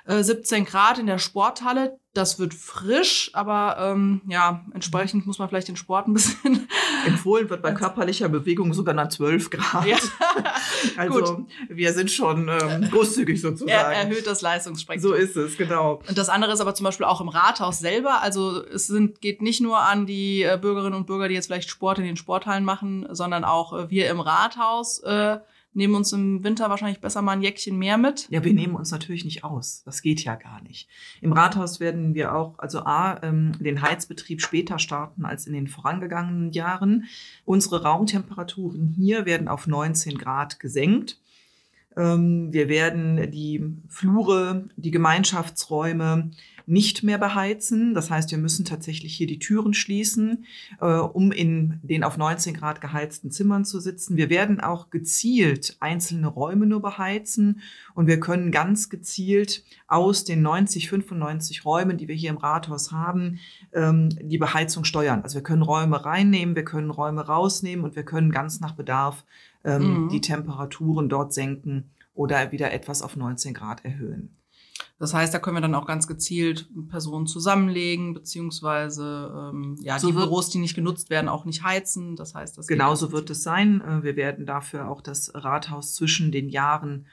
17 0.05 0.63
äh, 0.63 0.65
Grad 0.65 1.00
in 1.00 1.07
der 1.07 1.17
Sporthalle. 1.17 1.98
Das 2.13 2.38
wird 2.38 2.53
frisch, 2.53 3.31
aber 3.33 3.77
ähm, 3.79 4.22
ja, 4.27 4.63
entsprechend 4.74 5.25
muss 5.25 5.39
man 5.39 5.50
vielleicht 5.50 5.67
den 5.67 5.75
Sport 5.75 6.07
ein 6.07 6.13
bisschen. 6.13 6.67
Empfohlen 7.07 7.50
wird 7.50 7.63
bei 7.63 7.72
körperlicher 7.72 8.29
Bewegung 8.29 8.74
sogar 8.74 8.93
nach 8.93 9.07
12 9.07 9.50
Grad. 9.50 9.86
Ja. 9.88 9.98
also 10.98 11.38
Gut. 11.38 11.48
wir 11.69 11.91
sind 11.93 12.12
schon 12.12 12.50
ähm, 12.50 12.89
großzügig 12.91 13.41
sozusagen. 13.41 13.72
Er 13.72 13.91
erhöht 13.91 14.27
das 14.27 14.41
Leistungsspektrum. 14.41 15.12
So 15.12 15.15
ist 15.15 15.36
es, 15.36 15.57
genau. 15.57 16.01
Und 16.07 16.17
das 16.17 16.29
andere 16.29 16.53
ist 16.53 16.62
aber 16.62 16.75
zum 16.75 16.83
Beispiel 16.83 17.07
auch 17.07 17.19
im 17.19 17.29
Rathaus 17.29 17.79
selber. 17.79 18.22
Also 18.22 18.63
es 18.63 18.86
sind, 18.86 19.19
geht 19.22 19.41
nicht 19.41 19.62
nur 19.62 19.79
an 19.79 20.05
die 20.05 20.43
äh, 20.43 20.60
Bürgerinnen 20.62 20.95
und 20.95 21.07
Bürger, 21.07 21.29
die 21.29 21.33
jetzt 21.33 21.48
vielleicht 21.48 21.69
Sport 21.69 21.98
in 21.98 22.05
den 22.05 22.17
Sporthallen 22.17 22.65
machen, 22.65 23.07
sondern 23.10 23.43
auch 23.43 23.74
äh, 23.74 23.89
wir 23.89 24.10
im 24.10 24.19
Rathaus. 24.19 25.00
Äh, 25.00 25.39
nehmen 25.73 25.95
uns 25.95 26.11
im 26.13 26.43
Winter 26.43 26.69
wahrscheinlich 26.69 27.01
besser 27.01 27.21
mal 27.21 27.33
ein 27.33 27.41
Jäckchen 27.41 27.77
mehr 27.77 27.97
mit. 27.97 28.27
Ja, 28.29 28.43
wir 28.43 28.53
nehmen 28.53 28.75
uns 28.75 28.91
natürlich 28.91 29.25
nicht 29.25 29.43
aus. 29.43 29.83
Das 29.85 30.01
geht 30.01 30.23
ja 30.23 30.35
gar 30.35 30.61
nicht. 30.61 30.87
Im 31.21 31.33
Rathaus 31.33 31.79
werden 31.79 32.13
wir 32.13 32.35
auch, 32.35 32.59
also 32.59 32.79
A, 32.79 33.21
ähm, 33.23 33.53
den 33.59 33.81
Heizbetrieb 33.81 34.41
später 34.41 34.79
starten 34.79 35.25
als 35.25 35.47
in 35.47 35.53
den 35.53 35.67
vorangegangenen 35.67 36.51
Jahren. 36.51 37.05
Unsere 37.45 37.83
Raumtemperaturen 37.83 38.87
hier 38.95 39.25
werden 39.25 39.47
auf 39.47 39.67
19 39.67 40.17
Grad 40.17 40.59
gesenkt. 40.59 41.19
Ähm, 41.95 42.51
wir 42.51 42.69
werden 42.69 43.31
die 43.31 43.63
Flure, 43.87 44.69
die 44.75 44.91
Gemeinschaftsräume, 44.91 46.31
nicht 46.65 47.03
mehr 47.03 47.17
beheizen. 47.17 47.93
Das 47.93 48.10
heißt, 48.10 48.32
wir 48.32 48.38
müssen 48.38 48.65
tatsächlich 48.65 49.15
hier 49.15 49.27
die 49.27 49.39
Türen 49.39 49.74
schließen, 49.74 50.46
äh, 50.79 50.86
um 50.86 51.32
in 51.32 51.79
den 51.84 52.03
auf 52.03 52.17
19 52.17 52.53
Grad 52.53 52.82
geheizten 52.82 53.32
Zimmern 53.32 53.65
zu 53.65 53.79
sitzen. 53.79 54.17
Wir 54.17 54.29
werden 54.29 54.60
auch 54.60 54.89
gezielt 54.89 55.77
einzelne 55.79 56.27
Räume 56.27 56.65
nur 56.65 56.82
beheizen 56.82 57.62
und 57.93 58.08
wir 58.08 58.20
können 58.20 58.51
ganz 58.51 58.89
gezielt 58.89 59.63
aus 59.88 60.24
den 60.24 60.41
90, 60.41 60.89
95 60.89 61.65
Räumen, 61.65 61.98
die 61.98 62.08
wir 62.08 62.15
hier 62.15 62.29
im 62.29 62.38
Rathaus 62.38 62.91
haben, 62.91 63.39
ähm, 63.74 64.10
die 64.22 64.38
Beheizung 64.38 64.84
steuern. 64.84 65.22
Also 65.22 65.36
wir 65.36 65.43
können 65.43 65.62
Räume 65.62 66.05
reinnehmen, 66.05 66.55
wir 66.55 66.65
können 66.65 66.89
Räume 66.89 67.25
rausnehmen 67.25 67.84
und 67.84 67.96
wir 67.96 68.03
können 68.03 68.32
ganz 68.32 68.60
nach 68.60 68.74
Bedarf 68.74 69.25
ähm, 69.63 70.05
mhm. 70.05 70.10
die 70.10 70.22
Temperaturen 70.22 71.10
dort 71.10 71.34
senken 71.34 71.91
oder 72.13 72.51
wieder 72.51 72.72
etwas 72.72 73.01
auf 73.01 73.15
19 73.15 73.53
Grad 73.53 73.84
erhöhen. 73.86 74.36
Das 75.00 75.13
heißt, 75.13 75.33
da 75.33 75.39
können 75.39 75.57
wir 75.57 75.62
dann 75.62 75.75
auch 75.75 75.85
ganz 75.85 76.07
gezielt 76.07 76.69
Personen 76.89 77.27
zusammenlegen, 77.27 78.13
beziehungsweise 78.13 79.51
ähm, 79.51 79.75
ja, 79.81 80.00
so 80.00 80.07
die 80.07 80.13
Büros, 80.13 80.50
die 80.50 80.59
nicht 80.59 80.75
genutzt 80.75 81.09
werden, 81.09 81.27
auch 81.27 81.45
nicht 81.45 81.63
heizen. 81.63 82.15
Das 82.15 82.35
heißt, 82.35 82.57
das 82.57 82.67
genauso 82.67 83.12
wird 83.12 83.29
es 83.29 83.43
sein. 83.43 83.81
Äh, 83.81 84.03
wir 84.03 84.15
werden 84.15 84.45
dafür 84.45 84.88
auch 84.88 85.01
das 85.01 85.31
Rathaus 85.33 85.95
zwischen 85.95 86.31
den 86.31 86.47
Jahren 86.47 87.07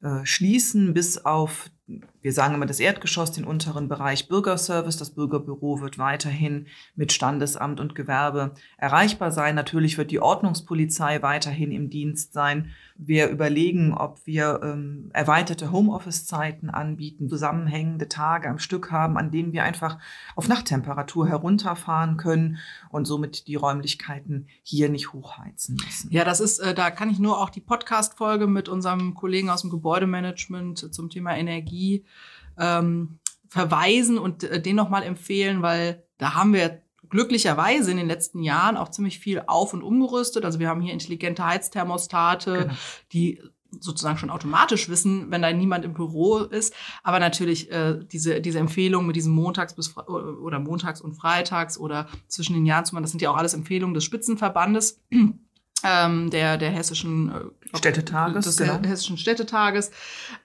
äh, 0.00 0.24
schließen, 0.24 0.94
bis 0.94 1.24
auf, 1.24 1.70
wir 1.86 2.32
sagen 2.32 2.54
immer 2.54 2.64
das 2.64 2.80
Erdgeschoss, 2.80 3.32
den 3.32 3.44
unteren 3.44 3.88
Bereich 3.88 4.28
Bürgerservice. 4.28 4.96
Das 4.96 5.10
Bürgerbüro 5.10 5.82
wird 5.82 5.98
weiterhin 5.98 6.66
mit 6.96 7.12
Standesamt 7.12 7.80
und 7.80 7.94
Gewerbe 7.94 8.54
erreichbar 8.78 9.30
sein. 9.30 9.54
Natürlich 9.54 9.98
wird 9.98 10.10
die 10.10 10.20
Ordnungspolizei 10.20 11.20
weiterhin 11.20 11.70
im 11.70 11.90
Dienst 11.90 12.32
sein. 12.32 12.70
Wir 12.96 13.28
überlegen, 13.28 13.92
ob 13.92 14.24
wir 14.24 14.60
ähm, 14.62 15.10
erweiterte 15.12 15.72
Homeoffice-Zeiten 15.72 16.70
anbieten, 16.70 17.28
zusammenhängende 17.28 18.08
Tage 18.08 18.48
am 18.48 18.58
Stück 18.58 18.90
haben, 18.90 19.18
an 19.18 19.30
denen 19.30 19.52
wir 19.52 19.64
einfach 19.64 19.98
auf 20.36 20.48
Nachttemperatur 20.48 21.28
herunterfahren 21.28 22.16
können 22.16 22.58
und 22.88 23.04
somit 23.04 23.46
die 23.48 23.56
Räumlichkeiten 23.56 24.46
hier 24.62 24.88
nicht 24.88 25.12
hochheizen 25.12 25.76
müssen. 25.84 26.10
Ja, 26.10 26.24
das 26.24 26.40
ist, 26.40 26.60
äh, 26.60 26.72
da 26.72 26.90
kann 26.90 27.10
ich 27.10 27.18
nur 27.18 27.40
auch 27.42 27.50
die 27.50 27.60
Podcast-Folge 27.60 28.46
mit 28.46 28.70
unserem 28.70 29.12
Kollegen 29.12 29.50
aus 29.50 29.62
dem 29.62 29.70
Gebäudemanagement 29.70 30.94
zum 30.94 31.10
Thema 31.10 31.36
Energie 31.36 31.73
ähm, 32.58 33.18
verweisen 33.48 34.18
und 34.18 34.44
äh, 34.44 34.60
den 34.60 34.76
nochmal 34.76 35.02
empfehlen, 35.02 35.62
weil 35.62 36.04
da 36.18 36.34
haben 36.34 36.52
wir 36.52 36.82
glücklicherweise 37.08 37.90
in 37.90 37.96
den 37.96 38.08
letzten 38.08 38.42
Jahren 38.42 38.76
auch 38.76 38.90
ziemlich 38.90 39.18
viel 39.18 39.42
auf- 39.46 39.72
und 39.72 39.82
umgerüstet. 39.82 40.44
Also 40.44 40.58
wir 40.58 40.68
haben 40.68 40.80
hier 40.80 40.92
intelligente 40.92 41.46
Heizthermostate, 41.46 42.52
genau. 42.52 42.74
die 43.12 43.40
sozusagen 43.80 44.18
schon 44.18 44.30
automatisch 44.30 44.88
wissen, 44.88 45.30
wenn 45.30 45.42
da 45.42 45.52
niemand 45.52 45.84
im 45.84 45.94
Büro 45.94 46.38
ist. 46.38 46.74
Aber 47.02 47.18
natürlich 47.18 47.70
äh, 47.70 47.98
diese, 48.04 48.40
diese 48.40 48.58
Empfehlung 48.58 49.06
mit 49.06 49.16
diesem 49.16 49.32
Montags 49.32 49.74
bis 49.74 49.96
oder 49.96 50.58
Montags 50.58 51.00
und 51.00 51.14
Freitags 51.14 51.78
oder 51.78 52.08
zwischen 52.28 52.54
den 52.54 52.66
Jahren 52.66 52.84
zu 52.84 52.94
machen, 52.94 53.04
das 53.04 53.10
sind 53.10 53.22
ja 53.22 53.30
auch 53.30 53.36
alles 53.36 53.54
Empfehlungen 53.54 53.94
des 53.94 54.04
Spitzenverbandes 54.04 55.00
ähm, 55.84 56.30
der, 56.30 56.56
der 56.56 56.70
hessischen 56.70 57.30
äh, 57.30 57.76
Städtetages, 57.76 58.44
des 58.44 58.56
genau. 58.56 58.80
hessischen 58.82 59.18
Städtetages. 59.18 59.90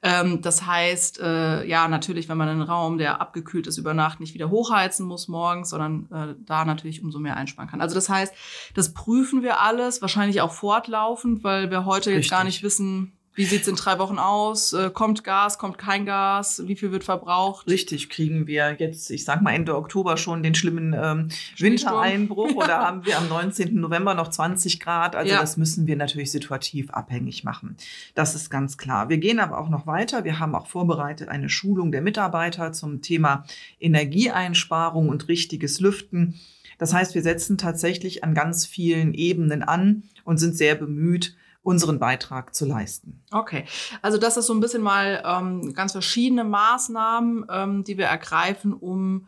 Ähm, 0.03 0.41
das 0.41 0.65
heißt, 0.65 1.19
äh, 1.19 1.65
ja, 1.65 1.87
natürlich, 1.87 2.27
wenn 2.27 2.37
man 2.37 2.49
einen 2.49 2.61
Raum, 2.61 2.97
der 2.97 3.21
abgekühlt 3.21 3.65
ist 3.67 3.77
über 3.77 3.93
Nacht, 3.93 4.19
nicht 4.19 4.33
wieder 4.33 4.49
hochheizen 4.49 5.05
muss 5.05 5.27
morgens, 5.27 5.69
sondern 5.69 6.07
äh, 6.11 6.35
da 6.45 6.65
natürlich 6.65 7.01
umso 7.03 7.19
mehr 7.19 7.37
einsparen 7.37 7.69
kann. 7.69 7.81
Also 7.81 7.95
das 7.95 8.09
heißt, 8.09 8.33
das 8.73 8.93
prüfen 8.93 9.41
wir 9.41 9.61
alles, 9.61 10.01
wahrscheinlich 10.01 10.41
auch 10.41 10.51
fortlaufend, 10.51 11.43
weil 11.43 11.71
wir 11.71 11.85
heute 11.85 12.09
Richtig. 12.09 12.25
jetzt 12.25 12.31
gar 12.31 12.43
nicht 12.43 12.61
wissen, 12.61 13.13
wie 13.39 13.45
sieht's 13.45 13.69
in 13.69 13.75
drei 13.75 13.99
Wochen 13.99 14.19
aus? 14.19 14.73
Äh, 14.73 14.89
kommt 14.89 15.23
Gas, 15.23 15.57
kommt 15.57 15.77
kein 15.77 16.05
Gas? 16.05 16.63
Wie 16.67 16.75
viel 16.75 16.91
wird 16.91 17.05
verbraucht? 17.05 17.69
Richtig, 17.69 18.09
kriegen 18.09 18.47
wir 18.47 18.75
jetzt, 18.77 19.09
ich 19.11 19.23
sag 19.23 19.41
mal 19.41 19.53
Ende 19.53 19.77
Oktober 19.77 20.17
schon 20.17 20.43
den 20.43 20.55
schlimmen 20.55 20.93
ähm, 20.93 21.29
Wintereinbruch 21.57 22.53
oder 22.55 22.79
haben 22.85 23.05
wir 23.05 23.17
am 23.17 23.29
19. 23.29 23.79
November 23.79 24.13
noch 24.13 24.27
20 24.27 24.81
Grad? 24.81 25.15
Also 25.15 25.31
ja. 25.31 25.39
das 25.39 25.55
müssen 25.55 25.87
wir 25.87 25.95
natürlich 25.95 26.31
situativ 26.31 26.89
abhängig 26.89 27.45
machen. 27.45 27.77
Das 28.13 28.35
ist 28.35 28.49
ganz 28.49 28.77
klar. 28.77 29.07
Wir 29.07 29.19
gehen 29.19 29.39
aber 29.39 29.57
auch 29.57 29.69
noch 29.69 29.87
weiter. 29.87 30.25
Wir 30.25 30.39
haben 30.39 30.53
auch 30.53 30.67
vorbereitet 30.67 31.29
eine 31.29 31.47
Schulung 31.47 31.93
der 31.93 32.01
Mitarbeiter 32.01 32.73
zum 32.73 33.01
Thema 33.01 33.45
Energieeinsparung 33.79 35.07
und 35.07 35.29
richtiges 35.29 35.79
Lüften. 35.79 36.37
Das 36.77 36.93
heißt, 36.93 37.15
wir 37.15 37.21
setzen 37.21 37.57
tatsächlich 37.57 38.21
an 38.21 38.33
ganz 38.33 38.65
vielen 38.65 39.13
Ebenen 39.13 39.63
an 39.63 40.03
und 40.25 40.39
sind 40.39 40.57
sehr 40.57 40.75
bemüht, 40.75 41.37
unseren 41.61 41.99
Beitrag 41.99 42.55
zu 42.55 42.65
leisten. 42.65 43.21
Okay, 43.31 43.65
also 44.01 44.17
das 44.17 44.37
ist 44.37 44.47
so 44.47 44.53
ein 44.53 44.59
bisschen 44.59 44.81
mal 44.81 45.23
ähm, 45.25 45.73
ganz 45.73 45.91
verschiedene 45.91 46.43
Maßnahmen, 46.43 47.45
ähm, 47.49 47.83
die 47.83 47.97
wir 47.97 48.05
ergreifen, 48.05 48.73
um 48.73 49.27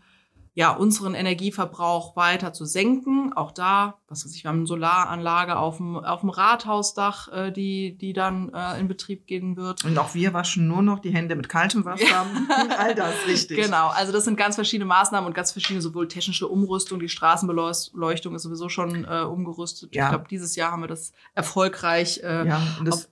ja, 0.53 0.72
unseren 0.72 1.13
Energieverbrauch 1.13 2.15
weiter 2.17 2.51
zu 2.51 2.65
senken. 2.65 3.31
Auch 3.34 3.51
da, 3.51 4.00
was 4.10 4.25
weiß 4.25 4.36
ich, 4.36 4.43
wir 4.43 4.50
haben 4.50 4.58
eine 4.58 4.67
Solaranlage 4.67 5.55
auf 5.55 5.77
dem, 5.77 5.96
auf 5.96 6.22
dem 6.22 6.29
Rathausdach, 6.29 7.31
äh, 7.31 7.51
die, 7.51 7.98
die 7.98 8.12
dann 8.12 8.51
äh, 8.53 8.79
in 8.79 8.89
Betrieb 8.89 9.27
gehen 9.27 9.55
wird. 9.55 9.86
Und 9.86 9.98
auch 9.98 10.13
wir 10.13 10.34
waschen 10.34 10.67
nur 10.67 10.81
noch 10.81 11.00
die 11.00 11.13
Hände 11.13 11.36
mit 11.36 11.48
kaltem 11.48 11.86
Wasser. 11.86 12.25
All 12.77 12.96
das, 12.96 13.15
richtig. 13.27 13.58
Genau, 13.58 13.88
also 13.89 14.12
das 14.12 14.25
sind 14.25 14.36
ganz 14.36 14.55
verschiedene 14.55 14.88
Maßnahmen 14.88 15.25
und 15.27 15.34
ganz 15.34 15.53
verschiedene, 15.53 15.81
sowohl 15.81 16.10
technische 16.10 16.48
Umrüstung, 16.48 17.00
die 17.00 17.10
Straßenbeleuchtung 17.10 18.36
ist 18.36 18.43
sowieso 18.43 18.67
schon 18.67 19.05
äh, 19.05 19.22
umgerüstet. 19.22 19.96
Ja. 19.96 20.05
Ich 20.05 20.10
glaube, 20.10 20.25
dieses 20.29 20.58
Jahr 20.58 20.72
haben 20.72 20.81
wir 20.81 20.88
das 20.88 21.13
erfolgreich 21.34 22.20
äh, 22.24 22.48
ja, 22.48 22.62
das 22.84 23.11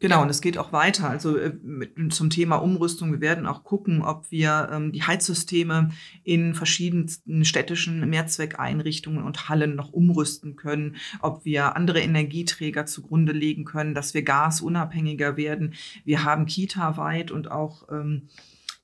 Genau, 0.00 0.22
und 0.22 0.30
es 0.30 0.40
geht 0.40 0.58
auch 0.58 0.72
weiter. 0.72 1.10
Also 1.10 1.36
äh, 1.36 1.52
mit, 1.60 2.12
zum 2.12 2.30
Thema 2.30 2.56
Umrüstung. 2.56 3.10
Wir 3.10 3.20
werden 3.20 3.46
auch 3.46 3.64
gucken, 3.64 4.02
ob 4.02 4.30
wir 4.30 4.68
ähm, 4.72 4.92
die 4.92 5.02
Heizsysteme 5.02 5.90
in 6.22 6.54
verschiedensten 6.54 7.44
städtischen 7.44 8.08
Mehrzweckeinrichtungen 8.08 9.24
und 9.24 9.48
Hallen 9.48 9.74
noch 9.74 9.92
umrüsten 9.92 10.54
können, 10.54 10.96
ob 11.20 11.44
wir 11.44 11.74
andere 11.74 12.00
Energieträger 12.00 12.86
zugrunde 12.86 13.32
legen 13.32 13.64
können, 13.64 13.94
dass 13.94 14.14
wir 14.14 14.22
gasunabhängiger 14.22 15.36
werden. 15.36 15.74
Wir 16.04 16.22
haben 16.24 16.46
Kita-weit 16.46 17.32
und 17.32 17.50
auch 17.50 17.88
ähm, 17.90 18.28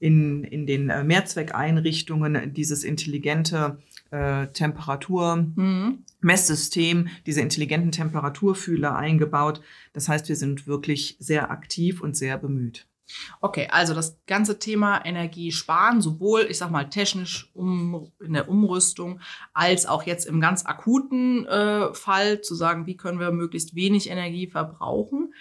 in, 0.00 0.42
in 0.42 0.66
den 0.66 0.90
äh, 0.90 1.04
Mehrzweckeinrichtungen 1.04 2.52
dieses 2.52 2.82
intelligente 2.82 3.78
äh, 4.10 4.48
Temperaturmesssystem, 4.48 6.98
mhm. 6.98 7.08
diese 7.26 7.40
intelligenten 7.40 7.92
Temperaturfühler 7.92 8.96
eingebaut. 8.96 9.60
Das 9.92 10.08
heißt, 10.08 10.28
wir 10.28 10.36
sind 10.36 10.66
wirklich 10.66 11.16
sehr 11.18 11.50
aktiv 11.50 12.00
und 12.00 12.16
sehr 12.16 12.38
bemüht. 12.38 12.86
Okay, 13.40 13.68
also 13.70 13.92
das 13.92 14.18
ganze 14.26 14.58
Thema 14.58 15.04
Energie 15.04 15.52
sparen, 15.52 16.00
sowohl, 16.00 16.46
ich 16.48 16.56
sag 16.56 16.70
mal, 16.70 16.88
technisch 16.88 17.50
um, 17.54 18.10
in 18.20 18.32
der 18.32 18.48
Umrüstung, 18.48 19.20
als 19.52 19.84
auch 19.84 20.04
jetzt 20.04 20.26
im 20.26 20.40
ganz 20.40 20.64
akuten 20.64 21.44
äh, 21.46 21.92
Fall 21.92 22.40
zu 22.40 22.54
sagen, 22.54 22.86
wie 22.86 22.96
können 22.96 23.20
wir 23.20 23.30
möglichst 23.30 23.74
wenig 23.74 24.08
Energie 24.08 24.46
verbrauchen. 24.46 25.34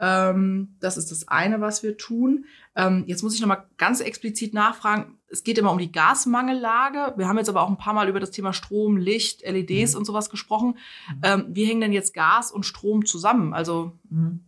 Ähm, 0.00 0.76
das 0.80 0.96
ist 0.96 1.10
das 1.10 1.28
eine, 1.28 1.60
was 1.60 1.82
wir 1.82 1.98
tun. 1.98 2.46
Ähm, 2.74 3.04
jetzt 3.06 3.22
muss 3.22 3.34
ich 3.34 3.40
nochmal 3.40 3.66
ganz 3.76 4.00
explizit 4.00 4.54
nachfragen. 4.54 5.18
Es 5.28 5.44
geht 5.44 5.58
immer 5.58 5.70
um 5.70 5.78
die 5.78 5.92
Gasmangellage. 5.92 7.14
Wir 7.16 7.28
haben 7.28 7.36
jetzt 7.36 7.50
aber 7.50 7.62
auch 7.62 7.68
ein 7.68 7.76
paar 7.76 7.92
Mal 7.92 8.08
über 8.08 8.18
das 8.18 8.30
Thema 8.30 8.52
Strom, 8.52 8.96
Licht, 8.96 9.42
LEDs 9.42 9.92
mhm. 9.92 9.98
und 9.98 10.04
sowas 10.06 10.30
gesprochen. 10.30 10.78
Mhm. 11.08 11.20
Ähm, 11.22 11.46
wie 11.50 11.66
hängen 11.66 11.82
denn 11.82 11.92
jetzt 11.92 12.14
Gas 12.14 12.50
und 12.50 12.64
Strom 12.64 13.04
zusammen? 13.04 13.52
Also, 13.52 13.92
mhm. 14.08 14.40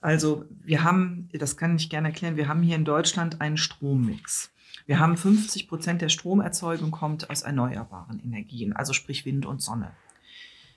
also 0.00 0.46
wir 0.62 0.82
haben, 0.82 1.28
das 1.32 1.58
kann 1.58 1.76
ich 1.76 1.90
gerne 1.90 2.08
erklären, 2.08 2.36
wir 2.36 2.48
haben 2.48 2.62
hier 2.62 2.76
in 2.76 2.86
Deutschland 2.86 3.40
einen 3.42 3.58
Strommix. 3.58 4.50
Wir 4.86 4.98
haben 5.00 5.16
50 5.16 5.68
Prozent 5.68 6.00
der 6.00 6.08
Stromerzeugung 6.08 6.92
kommt 6.92 7.28
aus 7.28 7.42
erneuerbaren 7.42 8.20
Energien, 8.20 8.72
also 8.72 8.92
sprich 8.92 9.26
Wind 9.26 9.44
und 9.44 9.60
Sonne. 9.60 9.92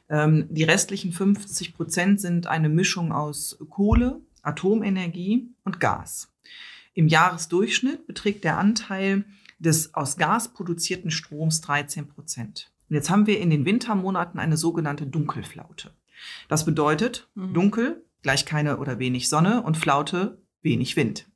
Ähm, 0.09 0.47
die 0.49 0.63
restlichen 0.63 1.11
50 1.11 1.73
Prozent 1.73 2.19
sind 2.19 2.47
eine 2.47 2.69
Mischung 2.69 3.11
aus 3.11 3.57
Kohle, 3.69 4.21
Atomenergie 4.41 5.49
und 5.63 5.79
Gas. 5.79 6.31
Im 6.93 7.07
Jahresdurchschnitt 7.07 8.07
beträgt 8.07 8.43
der 8.43 8.57
Anteil 8.57 9.25
des 9.59 9.93
aus 9.93 10.17
Gas 10.17 10.53
produzierten 10.53 11.11
Stroms 11.11 11.61
13 11.61 12.07
Prozent. 12.07 12.71
Und 12.89 12.95
jetzt 12.95 13.09
haben 13.09 13.27
wir 13.27 13.39
in 13.39 13.49
den 13.49 13.65
Wintermonaten 13.65 14.39
eine 14.39 14.57
sogenannte 14.57 15.05
Dunkelflaute. 15.05 15.91
Das 16.47 16.65
bedeutet, 16.65 17.29
mhm. 17.35 17.53
dunkel 17.53 18.03
gleich 18.21 18.45
keine 18.45 18.77
oder 18.77 18.99
wenig 18.99 19.29
Sonne 19.29 19.61
und 19.61 19.77
Flaute 19.77 20.41
wenig 20.61 20.95
Wind. 20.95 21.29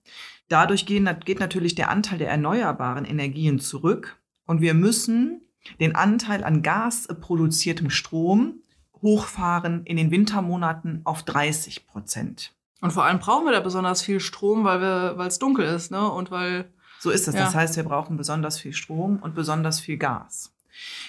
Dadurch 0.50 0.86
geht 0.86 1.40
natürlich 1.40 1.76
der 1.76 1.90
Anteil 1.90 2.18
der 2.18 2.30
erneuerbaren 2.30 3.06
Energien 3.06 3.60
zurück 3.60 4.22
und 4.46 4.62
wir 4.62 4.74
müssen 4.74 5.42
den 5.80 5.96
Anteil 5.96 6.44
an 6.44 6.62
gasproduziertem 6.62 7.90
Strom 7.90 8.60
hochfahren 9.04 9.84
in 9.86 9.98
den 9.98 10.10
Wintermonaten 10.10 11.02
auf 11.04 11.22
30 11.22 11.86
Prozent. 11.86 12.54
Und 12.82 12.92
vor 12.92 13.06
allem 13.06 13.20
brauchen 13.20 13.46
wir 13.46 13.52
da 13.52 13.60
besonders 13.60 14.02
viel 14.02 14.20
Strom, 14.20 14.64
weil 14.64 14.82
es 15.28 15.38
dunkel 15.38 15.66
ist, 15.66 15.92
ne? 15.92 16.10
Und 16.10 16.32
weil 16.32 16.66
so 17.00 17.12
ist 17.12 17.28
es. 17.28 17.36
Ja. 17.36 17.46
Das 17.46 17.54
heißt, 17.54 17.76
wir 17.76 17.84
brauchen 17.84 18.18
besonders 18.18 18.60
viel 18.60 18.74
Strom 18.74 19.20
und 19.22 19.36
besonders 19.36 19.80
viel 19.80 19.98
Gas. 19.98 20.54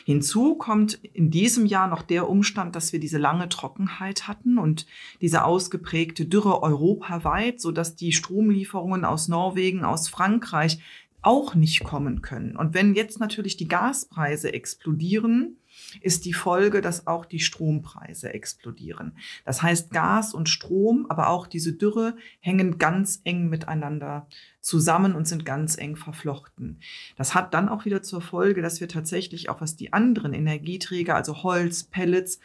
Hinzu 0.04 0.56
kommt 0.56 0.94
in 0.94 1.30
diesem 1.30 1.66
Jahr 1.66 1.88
noch 1.88 2.02
der 2.02 2.28
Umstand, 2.28 2.76
dass 2.76 2.92
wir 2.92 3.00
diese 3.00 3.16
lange 3.16 3.48
Trockenheit 3.48 4.28
hatten 4.28 4.58
und 4.58 4.86
diese 5.20 5.44
ausgeprägte 5.44 6.26
Dürre 6.26 6.62
europaweit, 6.62 7.60
so 7.60 7.70
dass 7.70 7.96
die 7.96 8.12
Stromlieferungen 8.12 9.04
aus 9.04 9.28
Norwegen, 9.28 9.84
aus 9.84 10.08
Frankreich 10.08 10.80
auch 11.22 11.54
nicht 11.54 11.84
kommen 11.84 12.20
können. 12.20 12.56
Und 12.56 12.74
wenn 12.74 12.94
jetzt 12.94 13.18
natürlich 13.18 13.56
die 13.56 13.68
Gaspreise 13.68 14.52
explodieren, 14.52 15.56
ist 16.00 16.24
die 16.24 16.32
Folge, 16.32 16.80
dass 16.80 17.06
auch 17.06 17.24
die 17.24 17.40
Strompreise 17.40 18.32
explodieren. 18.32 19.16
Das 19.44 19.62
heißt, 19.62 19.90
Gas 19.90 20.34
und 20.34 20.48
Strom, 20.48 21.06
aber 21.08 21.28
auch 21.28 21.46
diese 21.46 21.72
Dürre 21.72 22.16
hängen 22.40 22.78
ganz 22.78 23.20
eng 23.24 23.48
miteinander 23.48 24.26
zusammen 24.60 25.14
und 25.14 25.28
sind 25.28 25.44
ganz 25.44 25.76
eng 25.76 25.96
verflochten. 25.96 26.80
Das 27.16 27.34
hat 27.34 27.54
dann 27.54 27.68
auch 27.68 27.84
wieder 27.84 28.02
zur 28.02 28.20
Folge, 28.20 28.62
dass 28.62 28.80
wir 28.80 28.88
tatsächlich 28.88 29.48
auch 29.48 29.60
was 29.60 29.76
die 29.76 29.92
anderen 29.92 30.32
Energieträger, 30.32 31.14
also 31.14 31.42
Holz, 31.42 31.84
Pellets, 31.84 32.40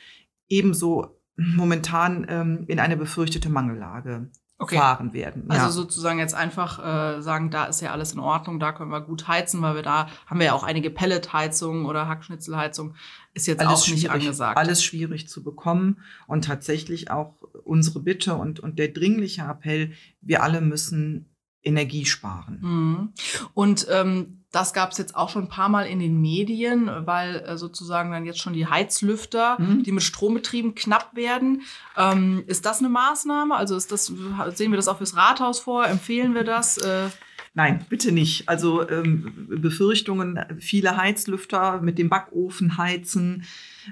ebenso 0.49 1.19
momentan 1.37 2.25
ähm, 2.29 2.65
in 2.67 2.79
eine 2.79 2.97
befürchtete 2.97 3.49
Mangellage 3.49 4.29
okay. 4.59 4.77
fahren 4.77 5.13
werden. 5.13 5.45
Also 5.49 5.65
ja. 5.65 5.71
sozusagen 5.71 6.19
jetzt 6.19 6.35
einfach 6.35 6.79
äh, 6.79 7.21
sagen, 7.21 7.49
da 7.49 7.65
ist 7.65 7.81
ja 7.81 7.91
alles 7.91 8.13
in 8.13 8.19
Ordnung, 8.19 8.59
da 8.59 8.71
können 8.71 8.91
wir 8.91 9.01
gut 9.01 9.27
heizen, 9.27 9.61
weil 9.61 9.75
wir 9.75 9.83
da 9.83 10.07
haben 10.27 10.39
wir 10.39 10.47
ja 10.47 10.53
auch 10.53 10.63
einige 10.63 10.89
Pelletheizungen 10.89 11.85
oder 11.85 12.07
Hackschnitzelheizung 12.07 12.95
ist 13.33 13.47
jetzt 13.47 13.61
alles 13.61 13.83
auch 13.83 13.87
nicht 13.87 14.11
angesagt. 14.11 14.57
Alles 14.57 14.83
schwierig 14.83 15.27
zu 15.29 15.43
bekommen 15.43 15.97
und 16.27 16.45
tatsächlich 16.45 17.09
auch 17.09 17.35
unsere 17.63 17.99
Bitte 17.99 18.35
und, 18.35 18.59
und 18.59 18.79
der 18.79 18.89
dringliche 18.89 19.43
Appell, 19.43 19.93
wir 20.21 20.43
alle 20.43 20.61
müssen 20.61 21.29
Energie 21.63 22.05
sparen. 22.05 22.59
Mhm. 22.61 23.13
Und 23.53 23.87
ähm, 23.89 24.39
das 24.51 24.73
gab 24.73 24.91
es 24.91 24.97
jetzt 24.97 25.15
auch 25.15 25.29
schon 25.29 25.43
ein 25.43 25.49
paar 25.49 25.69
Mal 25.69 25.83
in 25.83 25.99
den 25.99 26.19
Medien, 26.19 26.89
weil 27.05 27.35
äh, 27.35 27.57
sozusagen 27.57 28.11
dann 28.11 28.25
jetzt 28.25 28.39
schon 28.39 28.53
die 28.53 28.67
Heizlüfter, 28.67 29.59
mhm. 29.59 29.83
die 29.83 29.91
mit 29.91 30.03
Strom 30.03 30.33
betrieben, 30.33 30.73
knapp 30.73 31.15
werden. 31.15 31.61
Ähm, 31.97 32.43
ist 32.47 32.65
das 32.65 32.79
eine 32.79 32.89
Maßnahme? 32.89 33.55
Also 33.55 33.75
ist 33.75 33.91
das, 33.91 34.07
sehen 34.07 34.71
wir 34.71 34.77
das 34.77 34.87
auch 34.87 34.97
fürs 34.97 35.15
Rathaus 35.15 35.59
vor? 35.59 35.85
Empfehlen 35.85 36.33
wir 36.33 36.43
das? 36.43 36.77
Äh 36.77 37.09
Nein, 37.53 37.85
bitte 37.89 38.11
nicht. 38.11 38.47
Also 38.47 38.87
ähm, 38.89 39.47
Befürchtungen, 39.49 40.39
viele 40.59 40.97
Heizlüfter 40.97 41.81
mit 41.81 41.97
dem 41.97 42.09
Backofen 42.09 42.77
heizen. 42.77 43.43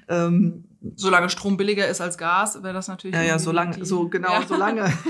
Ähm, 0.08 0.66
solange 0.96 1.30
Strom 1.30 1.58
billiger 1.58 1.88
ist 1.88 2.02
als 2.02 2.18
Gas, 2.18 2.62
wäre 2.64 2.74
das 2.74 2.88
natürlich. 2.88 3.16
Ja, 3.16 3.24
ja, 3.24 3.40
solange, 3.40 3.84
so 3.86 4.10
genau, 4.10 4.34
ja. 4.34 4.46
solange. 4.48 4.94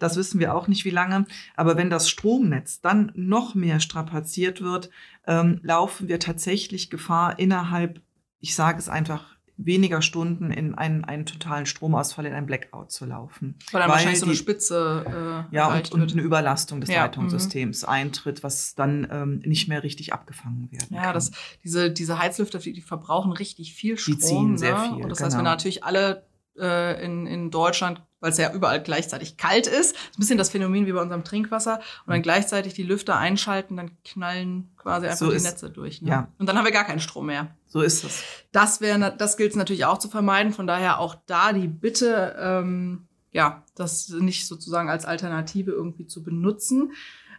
Das 0.00 0.16
wissen 0.16 0.40
wir 0.40 0.54
auch 0.54 0.68
nicht, 0.68 0.84
wie 0.84 0.90
lange. 0.90 1.26
Aber 1.56 1.76
wenn 1.76 1.90
das 1.90 2.08
Stromnetz 2.08 2.80
dann 2.80 3.12
noch 3.14 3.54
mehr 3.54 3.80
strapaziert 3.80 4.60
wird, 4.60 4.90
ähm, 5.26 5.60
laufen 5.62 6.08
wir 6.08 6.20
tatsächlich 6.20 6.88
Gefahr, 6.88 7.38
innerhalb, 7.38 8.00
ich 8.40 8.54
sage 8.54 8.78
es 8.78 8.88
einfach, 8.88 9.37
weniger 9.58 10.00
Stunden 10.02 10.52
in 10.52 10.76
einen, 10.76 11.04
einen 11.04 11.26
totalen 11.26 11.66
Stromausfall, 11.66 12.24
in 12.26 12.32
ein 12.32 12.46
Blackout 12.46 12.92
zu 12.92 13.04
laufen. 13.04 13.56
Weil 13.72 13.80
dann 13.80 13.90
Weil 13.90 13.96
wahrscheinlich 13.96 14.14
die, 14.14 14.20
so 14.20 14.26
eine 14.26 14.36
Spitze 14.36 15.46
äh, 15.50 15.54
Ja, 15.54 15.74
und, 15.74 15.92
und, 15.92 16.12
eine 16.12 16.22
Überlastung 16.22 16.80
des 16.80 16.90
ja, 16.90 17.02
Leitungssystems 17.02 17.84
-hmm. 17.84 17.88
eintritt, 17.88 18.44
was 18.44 18.76
dann 18.76 19.08
ähm, 19.10 19.42
nicht 19.44 19.68
mehr 19.68 19.82
richtig 19.82 20.12
abgefangen 20.12 20.68
wird. 20.70 20.88
Ja, 20.90 21.12
das, 21.12 21.32
diese, 21.64 21.90
diese 21.90 22.18
Heizlüfter, 22.18 22.60
die, 22.60 22.72
die 22.72 22.80
verbrauchen 22.80 23.32
richtig 23.32 23.74
viel 23.74 23.98
Strom. 23.98 24.14
Die 24.14 24.20
ziehen 24.20 24.50
ne? 24.52 24.58
sehr 24.58 24.78
viel. 24.78 25.02
Und 25.02 25.08
das 25.08 25.18
genau. 25.18 25.26
heißt, 25.26 25.36
wenn 25.36 25.44
natürlich 25.44 25.82
alle 25.82 26.24
äh, 26.56 27.04
in, 27.04 27.26
in 27.26 27.50
Deutschland 27.50 28.02
weil 28.20 28.32
es 28.32 28.38
ja 28.38 28.52
überall 28.52 28.82
gleichzeitig 28.82 29.36
kalt 29.36 29.66
ist. 29.66 29.94
Das 29.94 30.00
ist 30.00 30.16
ein 30.16 30.20
bisschen 30.20 30.38
das 30.38 30.50
Phänomen 30.50 30.86
wie 30.86 30.92
bei 30.92 31.00
unserem 31.00 31.24
Trinkwasser. 31.24 31.76
Und 32.06 32.12
dann 32.12 32.22
gleichzeitig 32.22 32.74
die 32.74 32.82
Lüfter 32.82 33.16
einschalten, 33.16 33.76
dann 33.76 33.90
knallen 34.04 34.70
quasi 34.76 35.06
einfach 35.06 35.18
so 35.18 35.30
die 35.30 35.36
ist, 35.36 35.44
Netze 35.44 35.70
durch. 35.70 36.02
Ne? 36.02 36.10
Ja. 36.10 36.28
Und 36.38 36.48
dann 36.48 36.56
haben 36.56 36.64
wir 36.64 36.72
gar 36.72 36.84
keinen 36.84 37.00
Strom 37.00 37.26
mehr. 37.26 37.54
So 37.66 37.80
ist 37.80 38.04
es. 38.04 38.22
Das, 38.52 38.80
wäre, 38.80 39.14
das 39.16 39.36
gilt 39.36 39.50
es 39.50 39.56
natürlich 39.56 39.84
auch 39.84 39.98
zu 39.98 40.08
vermeiden. 40.08 40.52
Von 40.52 40.66
daher 40.66 40.98
auch 40.98 41.16
da 41.26 41.52
die 41.52 41.68
Bitte, 41.68 42.36
ähm, 42.38 43.06
ja, 43.30 43.62
das 43.74 44.08
nicht 44.08 44.46
sozusagen 44.46 44.88
als 44.88 45.04
Alternative 45.04 45.70
irgendwie 45.70 46.06
zu 46.06 46.22
benutzen, 46.22 46.92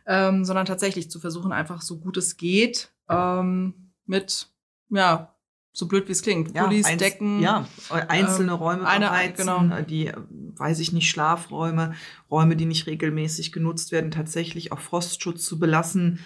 ähm, 0.05 0.45
sondern 0.45 0.65
tatsächlich 0.65 1.11
zu 1.11 1.19
versuchen, 1.19 1.51
einfach 1.51 1.81
so 1.81 1.97
gut 1.97 2.17
es 2.17 2.37
geht, 2.37 2.91
ähm, 3.09 3.91
mit 4.05 4.47
ja, 4.89 5.33
so 5.71 5.87
blöd 5.87 6.07
wie 6.07 6.11
es 6.11 6.21
klingt. 6.21 6.55
Ja, 6.55 6.65
Pullis, 6.65 6.85
eins, 6.85 7.01
Decken. 7.01 7.41
Ja, 7.41 7.67
einzelne 7.89 8.53
ähm, 8.53 8.57
Räume 8.57 8.87
eine, 8.87 9.05
beheizen, 9.05 9.45
genau. 9.45 9.81
die, 9.81 10.11
weiß 10.57 10.79
ich 10.79 10.91
nicht, 10.91 11.09
Schlafräume, 11.09 11.93
Räume, 12.29 12.55
die 12.55 12.65
nicht 12.65 12.87
regelmäßig 12.87 13.51
genutzt 13.51 13.91
werden, 13.91 14.11
tatsächlich 14.11 14.71
auch 14.71 14.79
Frostschutz 14.79 15.45
zu 15.45 15.59
belassen, 15.59 16.19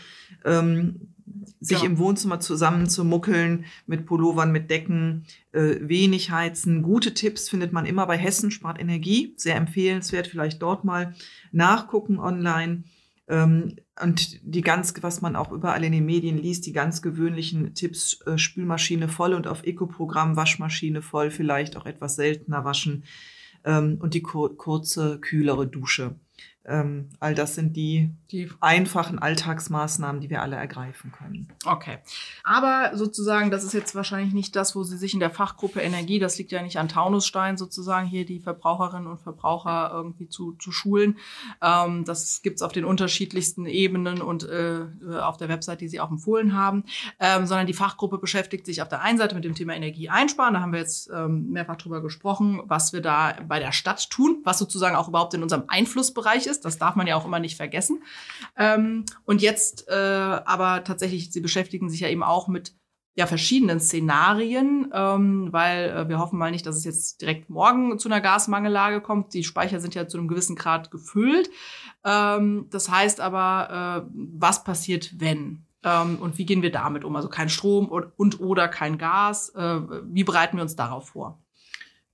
ähm, 0.46 1.14
sich 1.60 1.80
genau. 1.80 1.92
im 1.92 1.98
Wohnzimmer 1.98 2.40
zusammen 2.40 2.90
zu 2.90 3.06
muckeln 3.06 3.66
mit 3.86 4.06
Pullovern, 4.06 4.52
mit 4.52 4.70
Decken, 4.70 5.26
äh, 5.52 5.76
wenig 5.82 6.32
heizen. 6.32 6.82
Gute 6.82 7.14
Tipps 7.14 7.50
findet 7.50 7.74
man 7.74 7.86
immer 7.86 8.06
bei 8.08 8.18
Hessen 8.18 8.52
spart 8.52 8.80
Energie, 8.80 9.34
sehr 9.38 9.56
empfehlenswert, 9.56 10.28
vielleicht 10.28 10.62
dort 10.62 10.84
mal 10.84 11.14
nachgucken 11.52 12.20
online. 12.20 12.84
Ähm, 13.28 13.76
und 14.02 14.40
die 14.44 14.62
ganz, 14.62 14.94
was 15.02 15.22
man 15.22 15.36
auch 15.36 15.52
überall 15.52 15.84
in 15.84 15.92
den 15.92 16.06
Medien 16.06 16.38
liest, 16.38 16.66
die 16.66 16.74
ganz 16.74 17.02
gewöhnlichen 17.02 17.74
Tipps, 17.74 18.22
äh, 18.26 18.38
Spülmaschine 18.38 19.08
voll 19.08 19.34
und 19.34 19.48
auf 19.48 19.64
Eco-Programm, 19.64 20.36
Waschmaschine 20.36 21.02
voll, 21.02 21.32
vielleicht 21.32 21.78
auch 21.78 21.86
etwas 21.86 22.16
seltener 22.16 22.66
waschen 22.66 23.04
ähm, 23.64 23.98
und 24.02 24.14
die 24.14 24.22
kur 24.22 24.58
kurze, 24.58 25.20
kühlere 25.20 25.68
Dusche. 25.68 26.16
Ähm, 26.66 27.10
all 27.20 27.36
das 27.36 27.56
sind 27.56 27.76
die, 27.76 28.10
die 28.32 28.50
einfachen 28.62 29.20
Alltagsmaßnahmen, 29.20 30.22
die 30.22 30.30
wir 30.30 30.42
alle 30.42 30.56
ergreifen 30.56 31.12
können. 31.12 31.50
Okay. 31.66 31.98
Aber 32.46 32.92
sozusagen, 32.96 33.52
das 33.52 33.66
ist 33.66 33.74
jetzt 33.74 33.96
wahrscheinlich 33.96 34.34
nicht 34.34 34.56
das, 34.56 34.74
wo 34.74 34.84
Sie 34.84 34.98
sich 34.98 35.14
in 35.14 35.20
der 35.20 35.30
Fachgruppe 35.30 35.82
Energie, 35.82 36.20
das 36.20 36.38
liegt 36.38 36.54
ja 36.54 36.62
nicht 36.62 36.78
an 36.78 36.88
Taunusstein, 36.88 37.58
sozusagen 37.58 38.08
hier 38.08 38.26
die 38.26 38.40
Verbraucherinnen 38.40 39.08
und 39.08 39.20
Verbraucher 39.20 39.92
irgendwie 39.94 40.30
zu, 40.30 40.54
zu 40.54 40.72
schulen. 40.72 41.18
Ähm, 41.62 42.06
das 42.06 42.42
gibt's 42.44 42.62
auf 42.62 42.72
den 42.72 42.86
unterschiedlichsten 42.86 43.66
Ebenen 43.66 44.22
und 44.22 44.44
äh, 44.44 44.86
auf 45.20 45.36
der 45.36 45.50
Website, 45.50 45.82
die 45.82 45.90
Sie 45.90 46.00
auch 46.00 46.12
empfohlen 46.12 46.54
haben. 46.54 46.86
Ähm, 47.20 47.46
sondern 47.46 47.68
die 47.68 47.74
Fachgruppe 47.74 48.20
beschäftigt 48.20 48.66
sich 48.66 48.82
auf 48.82 48.88
der 48.88 49.02
einen 49.02 49.18
Seite 49.18 49.36
mit 49.36 49.44
dem 49.44 49.56
Thema 49.56 49.76
Energie 49.76 50.08
einsparen. 50.08 50.54
Da 50.54 50.62
haben 50.62 50.72
wir 50.72 50.80
jetzt 50.80 51.10
ähm, 51.14 51.50
mehrfach 51.50 51.76
drüber 51.76 52.02
gesprochen, 52.02 52.62
was 52.66 52.94
wir 52.94 53.02
da 53.02 53.36
bei 53.46 53.60
der 53.60 53.74
Stadt 53.74 54.10
tun, 54.10 54.42
was 54.46 54.60
sozusagen 54.60 54.96
auch 54.96 55.10
überhaupt 55.10 55.34
in 55.34 55.44
unserem 55.44 55.66
Einflussbereich 55.68 56.48
ist 56.48 56.53
ist. 56.54 56.66
Das 56.66 56.78
darf 56.78 56.96
man 56.96 57.08
ja 57.08 57.16
auch 57.16 57.26
immer 57.26 57.40
nicht 57.40 57.58
vergessen. 57.58 58.04
Ähm, 58.58 59.06
und 59.26 59.42
jetzt 59.42 59.88
äh, 59.90 59.94
aber 59.94 60.84
tatsächlich, 60.84 61.32
sie 61.32 61.42
beschäftigen 61.42 61.90
sich 61.90 62.00
ja 62.00 62.10
eben 62.10 62.24
auch 62.24 62.48
mit 62.48 62.74
ja, 63.16 63.28
verschiedenen 63.28 63.80
Szenarien, 63.80 64.92
ähm, 64.94 65.50
weil 65.52 65.90
äh, 65.90 66.10
wir 66.10 66.18
hoffen 66.20 66.40
mal 66.40 66.50
nicht, 66.50 66.66
dass 66.66 66.76
es 66.76 66.84
jetzt 66.84 67.22
direkt 67.22 67.50
morgen 67.50 68.00
zu 68.00 68.10
einer 68.10 68.22
Gasmangellage 68.22 69.02
kommt. 69.02 69.34
Die 69.34 69.44
Speicher 69.44 69.80
sind 69.80 69.94
ja 69.94 70.08
zu 70.08 70.18
einem 70.18 70.28
gewissen 70.28 70.56
Grad 70.56 70.90
gefüllt. 70.90 71.50
Ähm, 72.04 72.68
das 72.72 72.90
heißt 72.90 73.22
aber, 73.22 74.08
äh, 74.08 74.12
was 74.14 74.64
passiert, 74.64 75.20
wenn? 75.20 75.66
Ähm, 75.84 76.18
und 76.20 76.40
wie 76.40 76.46
gehen 76.46 76.64
wir 76.64 76.72
damit 76.72 77.04
um? 77.04 77.16
Also 77.16 77.30
kein 77.30 77.50
Strom 77.50 77.88
und, 77.88 78.08
und 78.18 78.40
oder 78.40 78.68
kein 78.68 78.98
Gas. 78.98 79.50
Äh, 79.50 79.82
wie 80.06 80.24
bereiten 80.24 80.58
wir 80.58 80.64
uns 80.64 80.76
darauf 80.76 81.10
vor? 81.10 81.43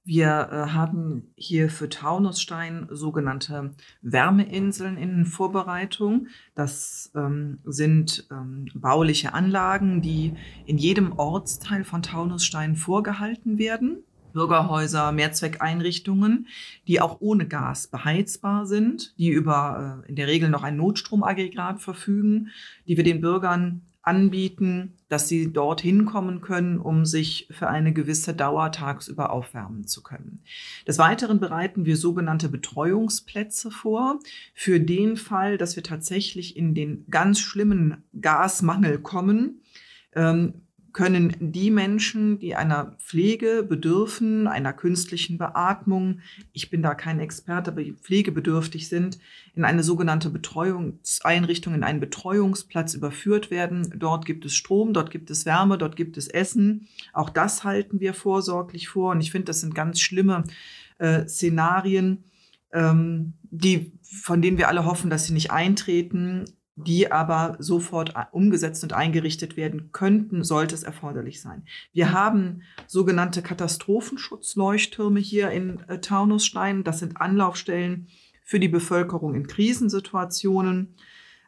Wir 0.09 0.49
äh, 0.51 0.71
haben 0.71 1.31
hier 1.35 1.69
für 1.69 1.87
Taunusstein 1.87 2.87
sogenannte 2.89 3.75
Wärmeinseln 4.01 4.97
in 4.97 5.27
Vorbereitung. 5.27 6.29
Das 6.55 7.11
ähm, 7.13 7.59
sind 7.63 8.27
ähm, 8.31 8.65
bauliche 8.73 9.35
Anlagen, 9.35 10.01
die 10.01 10.33
in 10.65 10.79
jedem 10.79 11.11
Ortsteil 11.19 11.83
von 11.83 12.01
Taunusstein 12.01 12.75
vorgehalten 12.75 13.59
werden. 13.59 13.99
Bürgerhäuser, 14.33 15.11
Mehrzweckeinrichtungen, 15.11 16.47
die 16.87 17.01
auch 17.01 17.17
ohne 17.19 17.47
Gas 17.47 17.85
beheizbar 17.85 18.65
sind, 18.65 19.13
die 19.19 19.29
über 19.29 20.01
äh, 20.07 20.09
in 20.09 20.15
der 20.15 20.25
Regel 20.25 20.49
noch 20.49 20.63
ein 20.63 20.75
Notstromaggregat 20.75 21.81
verfügen, 21.81 22.49
die 22.87 22.97
wir 22.97 23.03
den 23.03 23.21
Bürgern 23.21 23.83
anbieten, 24.01 24.93
dass 25.09 25.27
sie 25.27 25.51
dort 25.51 25.81
hinkommen 25.81 26.41
können, 26.41 26.79
um 26.79 27.05
sich 27.05 27.47
für 27.51 27.67
eine 27.67 27.93
gewisse 27.93 28.33
Dauer 28.33 28.71
tagsüber 28.71 29.31
aufwärmen 29.31 29.87
zu 29.87 30.01
können. 30.01 30.41
Des 30.87 30.97
Weiteren 30.97 31.39
bereiten 31.39 31.85
wir 31.85 31.97
sogenannte 31.97 32.49
Betreuungsplätze 32.49 33.71
vor 33.71 34.19
für 34.53 34.79
den 34.79 35.17
Fall, 35.17 35.57
dass 35.57 35.75
wir 35.75 35.83
tatsächlich 35.83 36.55
in 36.55 36.73
den 36.73 37.05
ganz 37.09 37.39
schlimmen 37.39 38.03
Gasmangel 38.19 38.99
kommen. 38.99 39.61
Ähm, 40.15 40.61
können 40.93 41.35
die 41.39 41.71
Menschen, 41.71 42.39
die 42.39 42.55
einer 42.55 42.95
Pflege 42.99 43.63
bedürfen, 43.63 44.47
einer 44.47 44.73
künstlichen 44.73 45.37
Beatmung, 45.37 46.19
ich 46.53 46.69
bin 46.69 46.81
da 46.81 46.95
kein 46.95 47.19
Experte, 47.19 47.71
aber 47.71 47.83
pflegebedürftig 47.83 48.87
sind, 48.87 49.19
in 49.55 49.65
eine 49.65 49.83
sogenannte 49.83 50.29
Betreuungseinrichtung, 50.29 51.73
in 51.73 51.83
einen 51.83 51.99
Betreuungsplatz 51.99 52.93
überführt 52.93 53.51
werden. 53.51 53.93
Dort 53.97 54.25
gibt 54.25 54.45
es 54.45 54.55
Strom, 54.55 54.93
dort 54.93 55.11
gibt 55.11 55.29
es 55.31 55.45
Wärme, 55.45 55.77
dort 55.77 55.95
gibt 55.95 56.17
es 56.17 56.27
Essen. 56.27 56.87
Auch 57.13 57.29
das 57.29 57.63
halten 57.63 57.99
wir 57.99 58.13
vorsorglich 58.13 58.87
vor. 58.87 59.11
Und 59.11 59.21
ich 59.21 59.31
finde, 59.31 59.45
das 59.45 59.61
sind 59.61 59.75
ganz 59.75 59.99
schlimme 59.99 60.43
äh, 60.97 61.27
Szenarien, 61.27 62.23
ähm, 62.71 63.33
die, 63.43 63.91
von 64.01 64.41
denen 64.41 64.57
wir 64.57 64.67
alle 64.67 64.85
hoffen, 64.85 65.09
dass 65.09 65.25
sie 65.25 65.33
nicht 65.33 65.51
eintreten 65.51 66.45
die 66.85 67.11
aber 67.11 67.57
sofort 67.59 68.13
umgesetzt 68.31 68.83
und 68.83 68.93
eingerichtet 68.93 69.57
werden 69.57 69.91
könnten, 69.91 70.43
sollte 70.43 70.75
es 70.75 70.83
erforderlich 70.83 71.41
sein. 71.41 71.63
Wir 71.93 72.11
haben 72.11 72.61
sogenannte 72.87 73.41
Katastrophenschutzleuchttürme 73.41 75.19
hier 75.19 75.51
in 75.51 75.79
äh, 75.87 75.99
Taunusstein. 75.99 76.83
Das 76.83 76.99
sind 76.99 77.17
Anlaufstellen 77.17 78.07
für 78.43 78.59
die 78.59 78.67
Bevölkerung 78.67 79.35
in 79.35 79.47
Krisensituationen. 79.47 80.95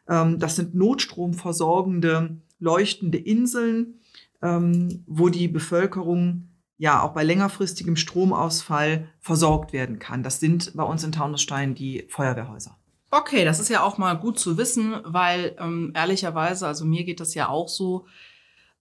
Ähm, 0.08 0.38
das 0.38 0.56
sind 0.56 0.74
notstromversorgende, 0.74 2.36
leuchtende 2.58 3.18
Inseln, 3.18 4.00
ähm, 4.42 5.04
wo 5.06 5.28
die 5.28 5.48
Bevölkerung 5.48 6.48
ja 6.78 7.02
auch 7.02 7.12
bei 7.12 7.22
längerfristigem 7.22 7.96
Stromausfall 7.96 9.08
versorgt 9.20 9.72
werden 9.72 9.98
kann. 9.98 10.22
Das 10.22 10.40
sind 10.40 10.72
bei 10.74 10.82
uns 10.82 11.04
in 11.04 11.12
Taunusstein 11.12 11.74
die 11.74 12.06
Feuerwehrhäuser. 12.08 12.76
Okay, 13.14 13.44
das 13.44 13.60
ist 13.60 13.68
ja 13.68 13.82
auch 13.82 13.98
mal 13.98 14.14
gut 14.14 14.38
zu 14.38 14.56
wissen, 14.56 14.94
weil 15.04 15.54
ähm, 15.58 15.92
ehrlicherweise, 15.94 16.66
also 16.66 16.86
mir 16.86 17.04
geht 17.04 17.20
das 17.20 17.34
ja 17.34 17.50
auch 17.50 17.68
so, 17.68 18.06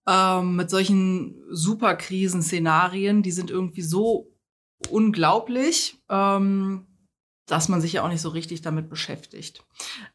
ähm, 0.08 0.56
mit 0.56 0.70
solchen 0.70 1.44
Superkrisenszenarien, 1.50 3.24
die 3.24 3.32
sind 3.32 3.52
irgendwie 3.52 3.82
so 3.82 4.32
unglaublich, 4.90 6.02
ähm, 6.10 6.88
dass 7.46 7.68
man 7.68 7.82
sich 7.82 7.92
ja 7.92 8.04
auch 8.04 8.08
nicht 8.08 8.22
so 8.22 8.30
richtig 8.30 8.62
damit 8.62 8.90
beschäftigt. 8.90 9.66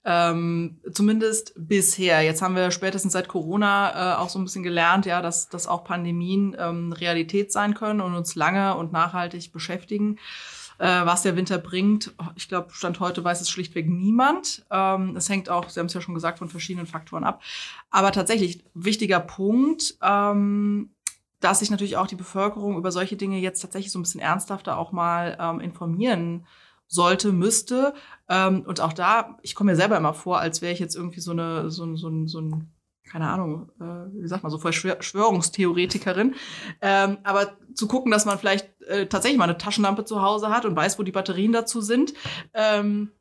Ähm, 0.02 0.80
zumindest 0.90 1.52
bisher. 1.54 2.22
Jetzt 2.22 2.40
haben 2.40 2.56
wir 2.56 2.70
spätestens 2.70 3.12
seit 3.12 3.28
Corona 3.28 4.14
äh, 4.14 4.16
auch 4.16 4.30
so 4.30 4.38
ein 4.38 4.44
bisschen 4.44 4.62
gelernt, 4.62 5.04
ja, 5.04 5.20
dass, 5.20 5.50
dass 5.50 5.66
auch 5.66 5.84
Pandemien 5.84 6.56
ähm, 6.58 6.94
Realität 6.94 7.52
sein 7.52 7.74
können 7.74 8.00
und 8.00 8.14
uns 8.14 8.34
lange 8.34 8.74
und 8.76 8.92
nachhaltig 8.92 9.52
beschäftigen. 9.52 10.18
Äh, 10.78 11.06
was 11.06 11.22
der 11.22 11.36
Winter 11.36 11.58
bringt, 11.58 12.14
ich 12.34 12.48
glaube, 12.48 12.72
Stand 12.72 13.00
heute 13.00 13.24
weiß 13.24 13.40
es 13.40 13.50
schlichtweg 13.50 13.88
niemand. 13.88 14.64
Ähm, 14.70 15.16
es 15.16 15.28
hängt 15.28 15.48
auch, 15.48 15.68
Sie 15.68 15.80
haben 15.80 15.86
es 15.86 15.94
ja 15.94 16.00
schon 16.00 16.14
gesagt, 16.14 16.38
von 16.38 16.48
verschiedenen 16.48 16.86
Faktoren 16.86 17.24
ab. 17.24 17.42
Aber 17.90 18.12
tatsächlich, 18.12 18.64
wichtiger 18.74 19.20
Punkt, 19.20 19.96
ähm, 20.02 20.90
dass 21.40 21.60
sich 21.60 21.70
natürlich 21.70 21.96
auch 21.96 22.06
die 22.06 22.16
Bevölkerung 22.16 22.76
über 22.76 22.92
solche 22.92 23.16
Dinge 23.16 23.38
jetzt 23.38 23.60
tatsächlich 23.60 23.92
so 23.92 23.98
ein 23.98 24.02
bisschen 24.02 24.20
ernsthafter 24.20 24.78
auch 24.78 24.92
mal 24.92 25.36
ähm, 25.40 25.60
informieren 25.60 26.46
sollte, 26.88 27.32
müsste. 27.32 27.94
Ähm, 28.28 28.62
und 28.66 28.80
auch 28.80 28.92
da, 28.92 29.38
ich 29.42 29.54
komme 29.54 29.72
mir 29.72 29.76
selber 29.76 29.96
immer 29.96 30.14
vor, 30.14 30.38
als 30.38 30.62
wäre 30.62 30.72
ich 30.72 30.78
jetzt 30.78 30.96
irgendwie 30.96 31.20
so 31.20 31.32
eine, 31.32 31.70
so, 31.70 31.96
so, 31.96 32.08
ein 32.08 32.26
so 32.26 32.40
ein, 32.40 32.70
keine 33.04 33.28
Ahnung, 33.28 33.70
äh, 33.80 34.22
wie 34.22 34.28
sagt 34.28 34.42
man, 34.42 34.50
so 34.50 34.58
Verschwörungstheoretikerin. 34.58 36.34
Ähm, 36.80 37.18
aber 37.22 37.56
zu 37.74 37.86
gucken, 37.88 38.10
dass 38.10 38.24
man 38.24 38.38
vielleicht 38.38 38.70
äh, 38.86 39.06
tatsächlich 39.06 39.38
mal 39.38 39.44
eine 39.44 39.58
Taschenlampe 39.58 40.04
zu 40.04 40.22
Hause 40.22 40.50
hat 40.50 40.64
und 40.64 40.76
weiß, 40.76 40.98
wo 40.98 41.02
die 41.02 41.12
Batterien 41.12 41.52
dazu 41.52 41.80
sind. 41.80 42.14
Ähm, 42.54 43.12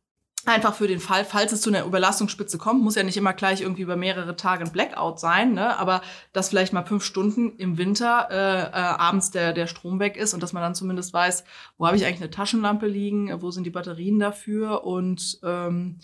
Einfach 0.47 0.75
für 0.75 0.87
den 0.87 0.99
Fall, 0.99 1.25
falls 1.25 1.51
es 1.51 1.61
zu 1.61 1.71
einer 1.71 1.85
Überlastungsspitze 1.85 2.59
kommt, 2.59 2.83
muss 2.83 2.93
ja 2.93 3.01
nicht 3.01 3.17
immer 3.17 3.33
gleich 3.33 3.61
irgendwie 3.61 3.81
über 3.81 3.95
mehrere 3.95 4.35
Tage 4.35 4.63
ein 4.63 4.71
Blackout 4.71 5.19
sein, 5.19 5.53
ne? 5.53 5.75
aber 5.79 6.03
dass 6.33 6.49
vielleicht 6.49 6.71
mal 6.71 6.85
fünf 6.85 7.03
Stunden 7.03 7.57
im 7.57 7.79
Winter 7.79 8.27
äh, 8.29 8.61
äh, 8.61 8.73
abends 8.73 9.31
der, 9.31 9.53
der 9.53 9.65
Strom 9.65 9.99
weg 9.99 10.17
ist 10.17 10.35
und 10.35 10.43
dass 10.43 10.53
man 10.53 10.61
dann 10.61 10.75
zumindest 10.75 11.13
weiß, 11.13 11.45
wo 11.79 11.87
habe 11.87 11.97
ich 11.97 12.05
eigentlich 12.05 12.21
eine 12.21 12.29
Taschenlampe 12.29 12.85
liegen, 12.85 13.41
wo 13.41 13.49
sind 13.49 13.63
die 13.63 13.71
Batterien 13.71 14.19
dafür 14.19 14.83
und 14.83 15.39
ähm, 15.41 15.97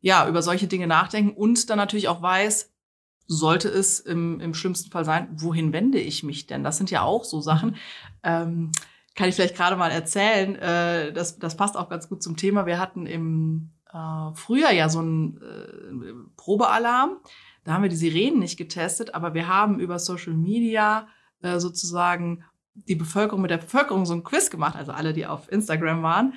ja, 0.00 0.28
über 0.28 0.42
solche 0.42 0.68
Dinge 0.68 0.86
nachdenken 0.86 1.36
und 1.36 1.68
dann 1.68 1.78
natürlich 1.78 2.06
auch 2.06 2.22
weiß, 2.22 2.72
sollte 3.26 3.68
es 3.68 3.98
im, 3.98 4.38
im 4.38 4.54
schlimmsten 4.54 4.92
Fall 4.92 5.04
sein, 5.04 5.28
wohin 5.32 5.72
wende 5.72 5.98
ich 5.98 6.22
mich 6.22 6.46
denn? 6.46 6.62
Das 6.62 6.76
sind 6.76 6.92
ja 6.92 7.02
auch 7.02 7.24
so 7.24 7.40
Sachen. 7.40 7.74
Ähm, 8.22 8.70
kann 9.14 9.28
ich 9.28 9.34
vielleicht 9.34 9.56
gerade 9.56 9.76
mal 9.76 9.90
erzählen, 9.90 10.54
äh, 10.56 11.12
das, 11.12 11.38
das 11.38 11.56
passt 11.56 11.76
auch 11.76 11.88
ganz 11.88 12.08
gut 12.08 12.22
zum 12.22 12.36
Thema. 12.36 12.66
Wir 12.66 12.78
hatten 12.78 13.06
im 13.06 13.70
äh, 13.92 14.34
früher 14.34 14.70
ja 14.70 14.88
so 14.88 15.00
ein 15.00 15.40
äh, 15.42 16.12
Probealarm. 16.36 17.18
Da 17.64 17.72
haben 17.72 17.82
wir 17.82 17.90
die 17.90 17.96
Sirenen 17.96 18.38
nicht 18.38 18.56
getestet, 18.56 19.14
aber 19.14 19.34
wir 19.34 19.48
haben 19.48 19.80
über 19.80 19.98
Social 19.98 20.34
Media 20.34 21.08
äh, 21.42 21.58
sozusagen 21.58 22.44
die 22.74 22.94
Bevölkerung 22.94 23.42
mit 23.42 23.50
der 23.50 23.58
Bevölkerung 23.58 24.06
so 24.06 24.14
ein 24.14 24.24
Quiz 24.24 24.50
gemacht, 24.50 24.76
also 24.76 24.92
alle, 24.92 25.12
die 25.12 25.26
auf 25.26 25.50
Instagram 25.50 26.02
waren, 26.02 26.34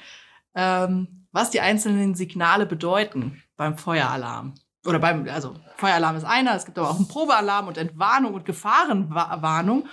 ähm, 0.56 1.28
was 1.32 1.52
die 1.52 1.62
einzelnen 1.62 2.16
Signale 2.16 2.66
bedeuten 2.66 3.42
beim 3.56 3.78
Feueralarm. 3.78 4.56
Oder 4.86 5.00
beim, 5.00 5.28
also 5.30 5.56
Feueralarm 5.78 6.18
ist 6.18 6.26
einer, 6.26 6.56
es 6.56 6.66
gibt 6.66 6.78
aber 6.78 6.90
auch 6.90 6.98
einen 6.98 7.08
Probealarm 7.08 7.68
und 7.68 7.78
Entwarnung 7.78 8.34
und 8.34 8.46
Gefahrenwarnung. 8.46 9.88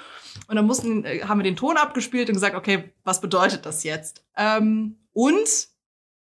Und 0.48 0.56
dann 0.56 0.66
mussten, 0.66 1.04
äh, 1.04 1.20
haben 1.22 1.38
wir 1.38 1.44
den 1.44 1.56
Ton 1.56 1.76
abgespielt 1.76 2.28
und 2.28 2.34
gesagt, 2.34 2.56
okay, 2.56 2.92
was 3.04 3.20
bedeutet 3.20 3.66
das 3.66 3.84
jetzt? 3.84 4.24
Ähm, 4.36 4.96
und 5.12 5.68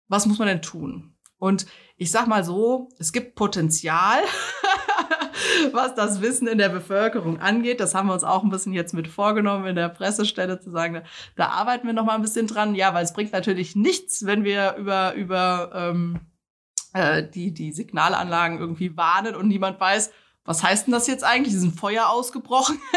was 0.08 0.26
muss 0.26 0.38
man 0.38 0.48
denn 0.48 0.62
tun? 0.62 1.14
Und 1.38 1.66
ich 1.96 2.10
sag 2.10 2.26
mal 2.26 2.44
so, 2.44 2.88
es 2.98 3.12
gibt 3.12 3.34
Potenzial, 3.36 4.18
was 5.72 5.94
das 5.94 6.20
Wissen 6.20 6.48
in 6.48 6.58
der 6.58 6.68
Bevölkerung 6.68 7.40
angeht. 7.40 7.80
Das 7.80 7.94
haben 7.94 8.08
wir 8.08 8.14
uns 8.14 8.24
auch 8.24 8.42
ein 8.42 8.50
bisschen 8.50 8.72
jetzt 8.72 8.94
mit 8.94 9.06
vorgenommen 9.08 9.66
in 9.66 9.76
der 9.76 9.88
Pressestelle 9.88 10.60
zu 10.60 10.70
sagen, 10.70 11.02
da, 11.36 11.48
arbeiten 11.48 11.86
wir 11.86 11.94
noch 11.94 12.04
mal 12.04 12.14
ein 12.14 12.22
bisschen 12.22 12.46
dran. 12.46 12.74
Ja, 12.74 12.94
weil 12.94 13.04
es 13.04 13.12
bringt 13.12 13.32
natürlich 13.32 13.76
nichts, 13.76 14.26
wenn 14.26 14.44
wir 14.44 14.74
über 14.76 15.14
über 15.14 15.70
ähm, 15.74 16.20
äh, 16.92 17.22
die 17.22 17.53
die 17.53 17.72
Signalanlagen 17.72 18.59
irgendwie 18.59 18.96
warnen 18.96 19.35
und 19.35 19.48
niemand 19.48 19.81
weiß, 19.81 20.11
was 20.44 20.62
heißt 20.62 20.87
denn 20.87 20.92
das 20.92 21.07
jetzt 21.07 21.22
eigentlich? 21.22 21.55
Ist 21.55 21.62
ein 21.62 21.72
Feuer 21.72 22.09
ausgebrochen? 22.09 22.81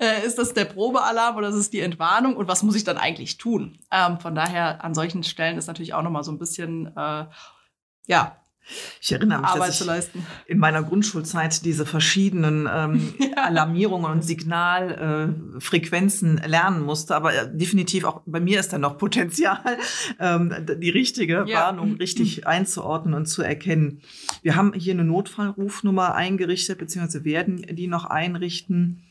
Äh, 0.00 0.26
ist 0.26 0.36
das 0.36 0.52
der 0.52 0.66
Probealarm 0.66 1.36
oder 1.36 1.48
ist 1.48 1.54
es 1.54 1.70
die 1.70 1.80
Entwarnung? 1.80 2.36
Und 2.36 2.48
was 2.48 2.62
muss 2.62 2.74
ich 2.74 2.84
dann 2.84 2.98
eigentlich 2.98 3.38
tun? 3.38 3.78
Ähm, 3.90 4.18
von 4.20 4.34
daher, 4.34 4.84
an 4.84 4.94
solchen 4.94 5.22
Stellen 5.22 5.56
ist 5.56 5.68
natürlich 5.68 5.94
auch 5.94 6.02
nochmal 6.02 6.24
so 6.24 6.32
ein 6.32 6.38
bisschen, 6.38 6.94
äh, 6.94 7.26
ja, 8.06 8.36
ich 9.00 9.12
erinnere 9.12 9.40
mich, 9.40 9.48
Arbeit 9.48 9.80
dass 9.80 9.80
ich 9.80 10.10
in 10.46 10.58
meiner 10.58 10.82
Grundschulzeit 10.82 11.64
diese 11.64 11.86
verschiedenen 11.86 12.68
ähm, 12.70 13.14
ja. 13.18 13.44
Alarmierungen 13.44 14.10
und 14.10 14.22
Signalfrequenzen 14.22 16.38
äh, 16.38 16.48
lernen 16.48 16.82
musste. 16.82 17.14
Aber 17.14 17.32
äh, 17.32 17.56
definitiv 17.56 18.04
auch 18.04 18.22
bei 18.26 18.40
mir 18.40 18.60
ist 18.60 18.72
da 18.72 18.78
noch 18.78 18.98
Potenzial, 18.98 19.78
ähm, 20.20 20.52
die 20.80 20.90
richtige 20.90 21.44
ja. 21.46 21.60
Warnung 21.60 21.96
richtig 21.96 22.46
einzuordnen 22.46 23.14
und 23.14 23.26
zu 23.26 23.42
erkennen. 23.42 24.02
Wir 24.42 24.56
haben 24.56 24.72
hier 24.72 24.94
eine 24.94 25.04
Notfallrufnummer 25.04 26.14
eingerichtet, 26.14 26.78
beziehungsweise 26.78 27.24
werden 27.24 27.62
die 27.62 27.86
noch 27.86 28.06
einrichten, 28.06 29.02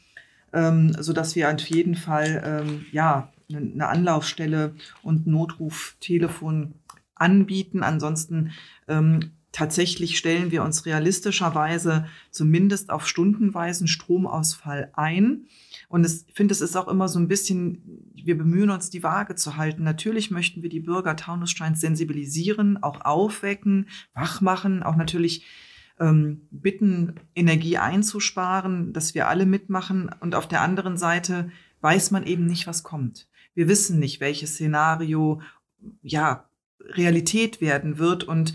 ähm, 0.54 0.96
so 1.00 1.14
dass 1.14 1.36
wir 1.36 1.54
auf 1.54 1.68
jeden 1.68 1.96
Fall 1.96 2.44
ähm, 2.46 2.86
ja 2.92 3.32
eine 3.54 3.88
Anlaufstelle 3.88 4.74
und 5.04 5.28
Notruftelefon 5.28 6.74
anbieten. 7.16 7.84
Ansonsten 7.84 8.52
ähm, 8.88 9.32
Tatsächlich 9.56 10.18
stellen 10.18 10.52
wir 10.52 10.64
uns 10.64 10.86
realistischerweise 10.86 12.08
zumindest 12.30 12.90
auf 12.90 13.08
stundenweisen 13.08 13.88
Stromausfall 13.88 14.92
ein. 14.96 15.46
Und 15.88 16.06
ich 16.06 16.26
finde, 16.34 16.52
es 16.52 16.60
ist 16.60 16.76
auch 16.76 16.90
immer 16.90 17.08
so 17.08 17.20
ein 17.20 17.30
bisschen, 17.30 18.12
wir 18.14 18.38
bemühen 18.38 18.70
uns, 18.70 18.90
die 18.90 19.02
Waage 19.02 19.36
zu 19.36 19.56
halten. 19.56 19.84
Natürlich 19.84 20.30
möchten 20.30 20.62
wir 20.62 20.68
die 20.68 20.82
Bürger 20.82 21.16
Taunussteins 21.16 21.80
sensibilisieren, 21.80 22.84
auch 22.84 23.00
aufwecken, 23.06 23.88
wachmachen, 24.14 24.84
auch 24.84 24.98
natürlich 24.98 25.46
ähm, 26.02 26.42
bitten, 26.52 27.16
Energie 27.34 27.78
einzusparen, 27.78 28.92
dass 28.92 29.16
wir 29.16 29.30
alle 29.30 29.46
mitmachen. 29.46 30.10
Und 30.20 30.36
auf 30.36 30.50
der 30.50 30.64
anderen 30.64 30.98
Seite 30.98 31.50
weiß 31.80 32.12
man 32.12 32.26
eben 32.26 32.46
nicht, 32.46 32.68
was 32.68 32.84
kommt. 32.84 33.30
Wir 33.54 33.70
wissen 33.70 34.00
nicht, 34.00 34.20
welches 34.20 34.56
Szenario, 34.56 35.42
ja, 36.02 36.50
Realität 36.82 37.62
werden 37.62 38.00
wird. 38.00 38.26
Und 38.26 38.54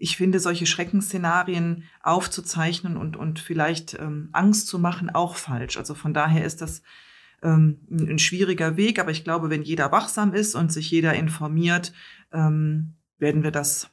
ich 0.00 0.16
finde, 0.16 0.40
solche 0.40 0.64
Schreckensszenarien 0.64 1.84
aufzuzeichnen 2.02 2.96
und, 2.96 3.16
und 3.16 3.38
vielleicht 3.38 3.94
ähm, 3.94 4.30
Angst 4.32 4.66
zu 4.66 4.78
machen, 4.78 5.10
auch 5.10 5.36
falsch. 5.36 5.76
Also 5.76 5.94
von 5.94 6.14
daher 6.14 6.44
ist 6.46 6.62
das 6.62 6.82
ähm, 7.42 7.80
ein 7.90 8.18
schwieriger 8.18 8.78
Weg, 8.78 8.98
aber 8.98 9.10
ich 9.10 9.24
glaube, 9.24 9.50
wenn 9.50 9.62
jeder 9.62 9.92
wachsam 9.92 10.32
ist 10.32 10.54
und 10.54 10.72
sich 10.72 10.90
jeder 10.90 11.12
informiert, 11.14 11.92
ähm, 12.32 12.94
werden 13.18 13.42
wir 13.42 13.50
das 13.50 13.90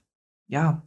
ja 0.47 0.81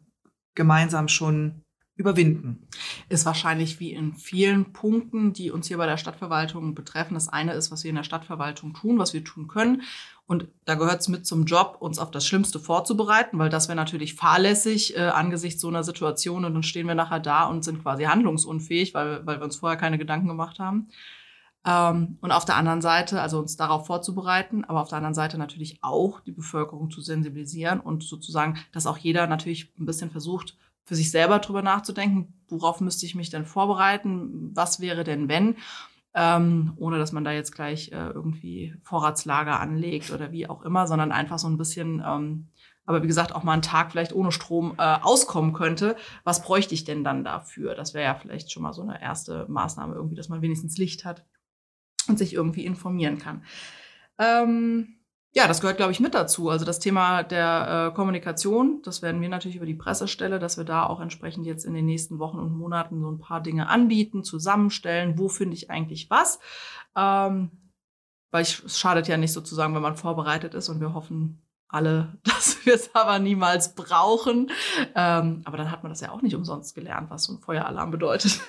gemeinsam 0.54 1.06
schon 1.06 1.64
überwinden. 1.96 2.66
Ist 3.10 3.26
wahrscheinlich 3.26 3.78
wie 3.78 3.92
in 3.92 4.14
vielen 4.14 4.72
Punkten, 4.72 5.34
die 5.34 5.50
uns 5.50 5.68
hier 5.68 5.76
bei 5.76 5.86
der 5.86 5.98
Stadtverwaltung 5.98 6.74
betreffen. 6.74 7.12
Das 7.12 7.28
eine 7.28 7.52
ist, 7.52 7.70
was 7.70 7.84
wir 7.84 7.90
in 7.90 7.96
der 7.96 8.04
Stadtverwaltung 8.04 8.72
tun, 8.72 8.98
was 8.98 9.12
wir 9.12 9.22
tun 9.22 9.48
können. 9.48 9.82
Und 10.30 10.46
da 10.64 10.76
gehört 10.76 11.00
es 11.00 11.08
mit 11.08 11.26
zum 11.26 11.44
Job, 11.44 11.78
uns 11.80 11.98
auf 11.98 12.12
das 12.12 12.24
Schlimmste 12.24 12.60
vorzubereiten, 12.60 13.36
weil 13.40 13.50
das 13.50 13.66
wäre 13.66 13.74
natürlich 13.74 14.14
fahrlässig 14.14 14.96
äh, 14.96 15.00
angesichts 15.08 15.60
so 15.60 15.66
einer 15.66 15.82
Situation. 15.82 16.44
Und 16.44 16.54
dann 16.54 16.62
stehen 16.62 16.86
wir 16.86 16.94
nachher 16.94 17.18
da 17.18 17.46
und 17.46 17.64
sind 17.64 17.82
quasi 17.82 18.04
handlungsunfähig, 18.04 18.94
weil, 18.94 19.26
weil 19.26 19.40
wir 19.40 19.44
uns 19.44 19.56
vorher 19.56 19.76
keine 19.76 19.98
Gedanken 19.98 20.28
gemacht 20.28 20.60
haben. 20.60 20.86
Ähm, 21.66 22.16
und 22.20 22.30
auf 22.30 22.44
der 22.44 22.54
anderen 22.54 22.80
Seite, 22.80 23.20
also 23.20 23.40
uns 23.40 23.56
darauf 23.56 23.88
vorzubereiten, 23.88 24.64
aber 24.64 24.82
auf 24.82 24.88
der 24.88 24.98
anderen 24.98 25.14
Seite 25.14 25.36
natürlich 25.36 25.80
auch 25.82 26.20
die 26.20 26.30
Bevölkerung 26.30 26.92
zu 26.92 27.00
sensibilisieren 27.00 27.80
und 27.80 28.04
sozusagen, 28.04 28.56
dass 28.70 28.86
auch 28.86 28.98
jeder 28.98 29.26
natürlich 29.26 29.72
ein 29.80 29.84
bisschen 29.84 30.12
versucht, 30.12 30.56
für 30.84 30.94
sich 30.94 31.10
selber 31.10 31.40
drüber 31.40 31.62
nachzudenken, 31.62 32.34
worauf 32.48 32.80
müsste 32.80 33.04
ich 33.04 33.16
mich 33.16 33.30
denn 33.30 33.46
vorbereiten, 33.46 34.52
was 34.54 34.78
wäre 34.78 35.02
denn 35.02 35.28
wenn, 35.28 35.56
ähm, 36.14 36.72
ohne 36.76 36.98
dass 36.98 37.12
man 37.12 37.24
da 37.24 37.32
jetzt 37.32 37.54
gleich 37.54 37.92
äh, 37.92 38.08
irgendwie 38.08 38.74
Vorratslager 38.82 39.60
anlegt 39.60 40.10
oder 40.10 40.32
wie 40.32 40.48
auch 40.48 40.62
immer, 40.62 40.86
sondern 40.86 41.12
einfach 41.12 41.38
so 41.38 41.48
ein 41.48 41.56
bisschen, 41.56 42.02
ähm, 42.04 42.48
aber 42.84 43.02
wie 43.02 43.06
gesagt, 43.06 43.34
auch 43.34 43.44
mal 43.44 43.52
einen 43.52 43.62
Tag 43.62 43.92
vielleicht 43.92 44.12
ohne 44.12 44.32
Strom 44.32 44.74
äh, 44.78 44.96
auskommen 45.02 45.52
könnte. 45.52 45.96
Was 46.24 46.42
bräuchte 46.42 46.74
ich 46.74 46.84
denn 46.84 47.04
dann 47.04 47.22
dafür? 47.22 47.74
Das 47.74 47.94
wäre 47.94 48.04
ja 48.04 48.14
vielleicht 48.14 48.50
schon 48.50 48.62
mal 48.64 48.72
so 48.72 48.82
eine 48.82 49.00
erste 49.00 49.46
Maßnahme 49.48 49.94
irgendwie, 49.94 50.16
dass 50.16 50.28
man 50.28 50.42
wenigstens 50.42 50.78
Licht 50.78 51.04
hat 51.04 51.24
und 52.08 52.18
sich 52.18 52.34
irgendwie 52.34 52.64
informieren 52.64 53.18
kann. 53.18 53.44
Ähm, 54.18 54.99
ja, 55.32 55.46
das 55.46 55.60
gehört, 55.60 55.76
glaube 55.76 55.92
ich, 55.92 56.00
mit 56.00 56.14
dazu. 56.14 56.48
Also 56.48 56.64
das 56.64 56.80
Thema 56.80 57.22
der 57.22 57.90
äh, 57.90 57.94
Kommunikation, 57.94 58.82
das 58.82 59.00
werden 59.00 59.20
wir 59.20 59.28
natürlich 59.28 59.56
über 59.56 59.66
die 59.66 59.74
Pressestelle, 59.74 60.40
dass 60.40 60.56
wir 60.56 60.64
da 60.64 60.84
auch 60.86 61.00
entsprechend 61.00 61.46
jetzt 61.46 61.64
in 61.64 61.74
den 61.74 61.86
nächsten 61.86 62.18
Wochen 62.18 62.40
und 62.40 62.52
Monaten 62.52 63.00
so 63.00 63.10
ein 63.10 63.20
paar 63.20 63.40
Dinge 63.40 63.68
anbieten, 63.68 64.24
zusammenstellen. 64.24 65.18
Wo 65.18 65.28
finde 65.28 65.54
ich 65.54 65.70
eigentlich 65.70 66.10
was? 66.10 66.40
Ähm, 66.96 67.50
weil 68.32 68.42
ich, 68.42 68.64
es 68.64 68.78
schadet 68.78 69.06
ja 69.06 69.16
nicht 69.16 69.32
sozusagen, 69.32 69.74
wenn 69.74 69.82
man 69.82 69.96
vorbereitet 69.96 70.54
ist 70.54 70.68
und 70.68 70.80
wir 70.80 70.94
hoffen 70.94 71.42
alle, 71.68 72.18
dass 72.24 72.66
wir 72.66 72.74
es 72.74 72.92
aber 72.96 73.20
niemals 73.20 73.76
brauchen. 73.76 74.50
Ähm, 74.96 75.42
aber 75.44 75.56
dann 75.56 75.70
hat 75.70 75.84
man 75.84 75.92
das 75.92 76.00
ja 76.00 76.10
auch 76.10 76.22
nicht 76.22 76.34
umsonst 76.34 76.74
gelernt, 76.74 77.08
was 77.08 77.24
so 77.24 77.34
ein 77.34 77.38
Feueralarm 77.38 77.92
bedeutet. 77.92 78.40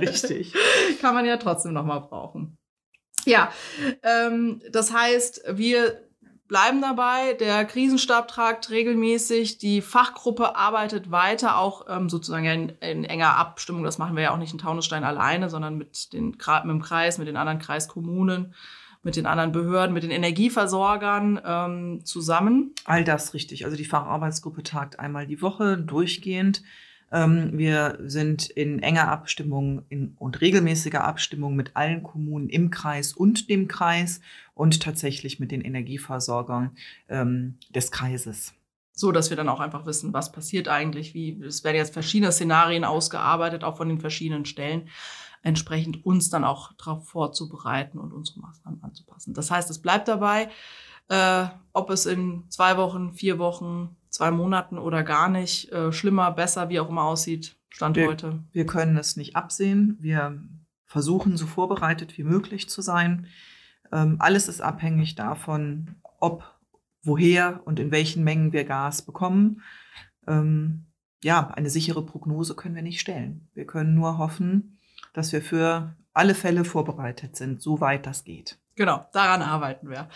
Richtig. 0.00 0.54
Kann 1.02 1.14
man 1.14 1.26
ja 1.26 1.36
trotzdem 1.36 1.74
noch 1.74 1.84
mal 1.84 2.00
brauchen. 2.00 2.56
Ja, 3.32 3.52
ähm, 4.02 4.62
das 4.72 4.92
heißt, 4.92 5.42
wir 5.52 6.00
bleiben 6.48 6.80
dabei. 6.80 7.34
Der 7.34 7.64
Krisenstab 7.66 8.28
tragt 8.28 8.70
regelmäßig. 8.70 9.58
Die 9.58 9.82
Fachgruppe 9.82 10.56
arbeitet 10.56 11.10
weiter, 11.10 11.58
auch 11.58 11.86
ähm, 11.88 12.08
sozusagen 12.08 12.46
in, 12.46 12.68
in, 12.80 13.04
enger 13.04 13.36
Abstimmung. 13.36 13.84
Das 13.84 13.98
machen 13.98 14.16
wir 14.16 14.22
ja 14.24 14.30
auch 14.32 14.38
nicht 14.38 14.52
in 14.52 14.58
Taunusstein 14.58 15.04
alleine, 15.04 15.50
sondern 15.50 15.76
mit, 15.76 16.12
den, 16.14 16.30
mit 16.30 16.40
dem 16.64 16.82
Kreis, 16.82 17.18
mit 17.18 17.28
den 17.28 17.36
anderen 17.36 17.58
Kreiskommunen, 17.58 18.54
mit 19.02 19.16
den 19.16 19.26
anderen 19.26 19.52
Behörden, 19.52 19.92
mit 19.92 20.02
den 20.02 20.10
Energieversorgern 20.10 21.40
ähm, 21.44 22.04
zusammen. 22.04 22.74
All 22.86 23.04
das 23.04 23.34
richtig. 23.34 23.66
Also 23.66 23.76
die 23.76 23.84
Facharbeitsgruppe 23.84 24.62
tagt 24.62 24.98
einmal 24.98 25.26
die 25.26 25.42
Woche 25.42 25.76
durchgehend. 25.76 26.62
Ähm, 27.10 27.56
wir 27.56 27.98
sind 28.02 28.50
in 28.50 28.80
enger 28.80 29.08
Abstimmung 29.08 29.82
und 30.18 30.40
regelmäßiger 30.40 31.04
Abstimmung 31.04 31.56
mit 31.56 31.76
allen 31.76 32.02
Kommunen 32.02 32.48
im 32.48 32.70
Kreis 32.70 33.12
und 33.12 33.48
dem 33.48 33.68
Kreis 33.68 34.20
und 34.54 34.82
tatsächlich 34.82 35.40
mit 35.40 35.50
den 35.50 35.60
Energieversorgern 35.60 36.76
ähm, 37.08 37.58
des 37.74 37.90
Kreises. 37.90 38.54
So, 38.92 39.12
dass 39.12 39.30
wir 39.30 39.36
dann 39.36 39.48
auch 39.48 39.60
einfach 39.60 39.86
wissen, 39.86 40.12
was 40.12 40.32
passiert 40.32 40.66
eigentlich, 40.66 41.14
wie, 41.14 41.40
es 41.40 41.62
werden 41.62 41.76
jetzt 41.76 41.92
verschiedene 41.92 42.32
Szenarien 42.32 42.84
ausgearbeitet, 42.84 43.62
auch 43.62 43.76
von 43.76 43.88
den 43.88 44.00
verschiedenen 44.00 44.44
Stellen, 44.44 44.88
entsprechend 45.42 46.04
uns 46.04 46.30
dann 46.30 46.42
auch 46.42 46.72
darauf 46.72 47.06
vorzubereiten 47.06 47.98
und 47.98 48.12
unsere 48.12 48.40
Maßnahmen 48.40 48.82
anzupassen. 48.82 49.34
Das 49.34 49.52
heißt, 49.52 49.70
es 49.70 49.80
bleibt 49.80 50.08
dabei, 50.08 50.50
äh, 51.08 51.46
ob 51.72 51.90
es 51.90 52.06
in 52.06 52.44
zwei 52.48 52.76
Wochen, 52.76 53.12
vier 53.12 53.38
Wochen, 53.38 53.96
zwei 54.18 54.32
Monaten 54.32 54.78
oder 54.78 55.04
gar 55.04 55.28
nicht, 55.28 55.70
äh, 55.70 55.92
schlimmer, 55.92 56.32
besser, 56.32 56.68
wie 56.70 56.80
auch 56.80 56.88
immer 56.88 57.04
aussieht, 57.04 57.56
Stand 57.68 57.94
wir, 57.94 58.08
heute. 58.08 58.42
Wir 58.50 58.66
können 58.66 58.96
es 58.96 59.16
nicht 59.16 59.36
absehen. 59.36 59.96
Wir 60.00 60.42
versuchen 60.86 61.36
so 61.36 61.46
vorbereitet 61.46 62.18
wie 62.18 62.24
möglich 62.24 62.68
zu 62.68 62.82
sein. 62.82 63.28
Ähm, 63.92 64.16
alles 64.18 64.48
ist 64.48 64.60
abhängig 64.60 65.14
davon, 65.14 65.94
ob, 66.18 66.42
woher 67.04 67.60
und 67.64 67.78
in 67.78 67.92
welchen 67.92 68.24
Mengen 68.24 68.52
wir 68.52 68.64
Gas 68.64 69.02
bekommen. 69.02 69.62
Ähm, 70.26 70.86
ja, 71.22 71.52
eine 71.54 71.70
sichere 71.70 72.04
Prognose 72.04 72.56
können 72.56 72.74
wir 72.74 72.82
nicht 72.82 73.00
stellen. 73.00 73.48
Wir 73.54 73.66
können 73.66 73.94
nur 73.94 74.18
hoffen, 74.18 74.80
dass 75.12 75.32
wir 75.32 75.42
für 75.42 75.94
alle 76.12 76.34
Fälle 76.34 76.64
vorbereitet 76.64 77.36
sind, 77.36 77.62
soweit 77.62 78.04
das 78.04 78.24
geht. 78.24 78.58
Genau, 78.78 79.04
daran 79.12 79.42
arbeiten 79.42 79.90
wir. 79.90 80.08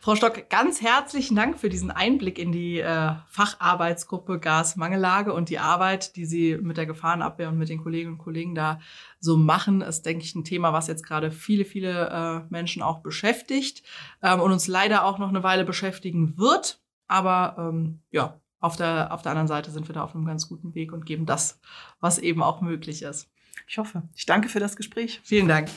Frau 0.00 0.14
Stock, 0.14 0.48
ganz 0.48 0.80
herzlichen 0.80 1.34
Dank 1.34 1.58
für 1.58 1.68
diesen 1.68 1.90
Einblick 1.90 2.38
in 2.38 2.52
die 2.52 2.78
äh, 2.78 3.10
Facharbeitsgruppe 3.26 4.38
Gasmangellage 4.38 5.32
und 5.32 5.48
die 5.48 5.58
Arbeit, 5.58 6.14
die 6.14 6.24
Sie 6.24 6.56
mit 6.56 6.76
der 6.76 6.86
Gefahrenabwehr 6.86 7.48
und 7.48 7.58
mit 7.58 7.70
den 7.70 7.82
Kolleginnen 7.82 8.12
und 8.12 8.18
Kollegen 8.18 8.54
da 8.54 8.78
so 9.18 9.36
machen. 9.36 9.80
Ist, 9.80 10.06
denke 10.06 10.24
ich, 10.24 10.32
ein 10.36 10.44
Thema, 10.44 10.72
was 10.72 10.86
jetzt 10.86 11.04
gerade 11.04 11.32
viele, 11.32 11.64
viele 11.64 12.08
äh, 12.08 12.52
Menschen 12.52 12.82
auch 12.82 13.00
beschäftigt 13.00 13.82
ähm, 14.22 14.38
und 14.38 14.52
uns 14.52 14.68
leider 14.68 15.06
auch 15.06 15.18
noch 15.18 15.30
eine 15.30 15.42
Weile 15.42 15.64
beschäftigen 15.64 16.38
wird. 16.38 16.80
Aber 17.08 17.56
ähm, 17.58 17.98
ja, 18.12 18.40
auf 18.60 18.76
der, 18.76 19.12
auf 19.12 19.22
der 19.22 19.32
anderen 19.32 19.48
Seite 19.48 19.72
sind 19.72 19.88
wir 19.88 19.92
da 19.92 20.04
auf 20.04 20.14
einem 20.14 20.24
ganz 20.24 20.48
guten 20.48 20.76
Weg 20.76 20.92
und 20.92 21.04
geben 21.04 21.26
das, 21.26 21.60
was 21.98 22.18
eben 22.18 22.44
auch 22.44 22.60
möglich 22.60 23.02
ist. 23.02 23.33
Ich 23.66 23.78
hoffe. 23.78 24.02
Ich 24.14 24.26
danke 24.26 24.48
für 24.48 24.60
das 24.60 24.76
Gespräch. 24.76 25.20
Vielen 25.24 25.48
Dank. 25.48 25.68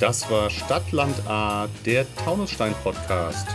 Das 0.00 0.30
war 0.30 0.50
Stadtland 0.50 1.14
A, 1.26 1.68
der 1.84 2.06
Taunusstein-Podcast. 2.16 3.48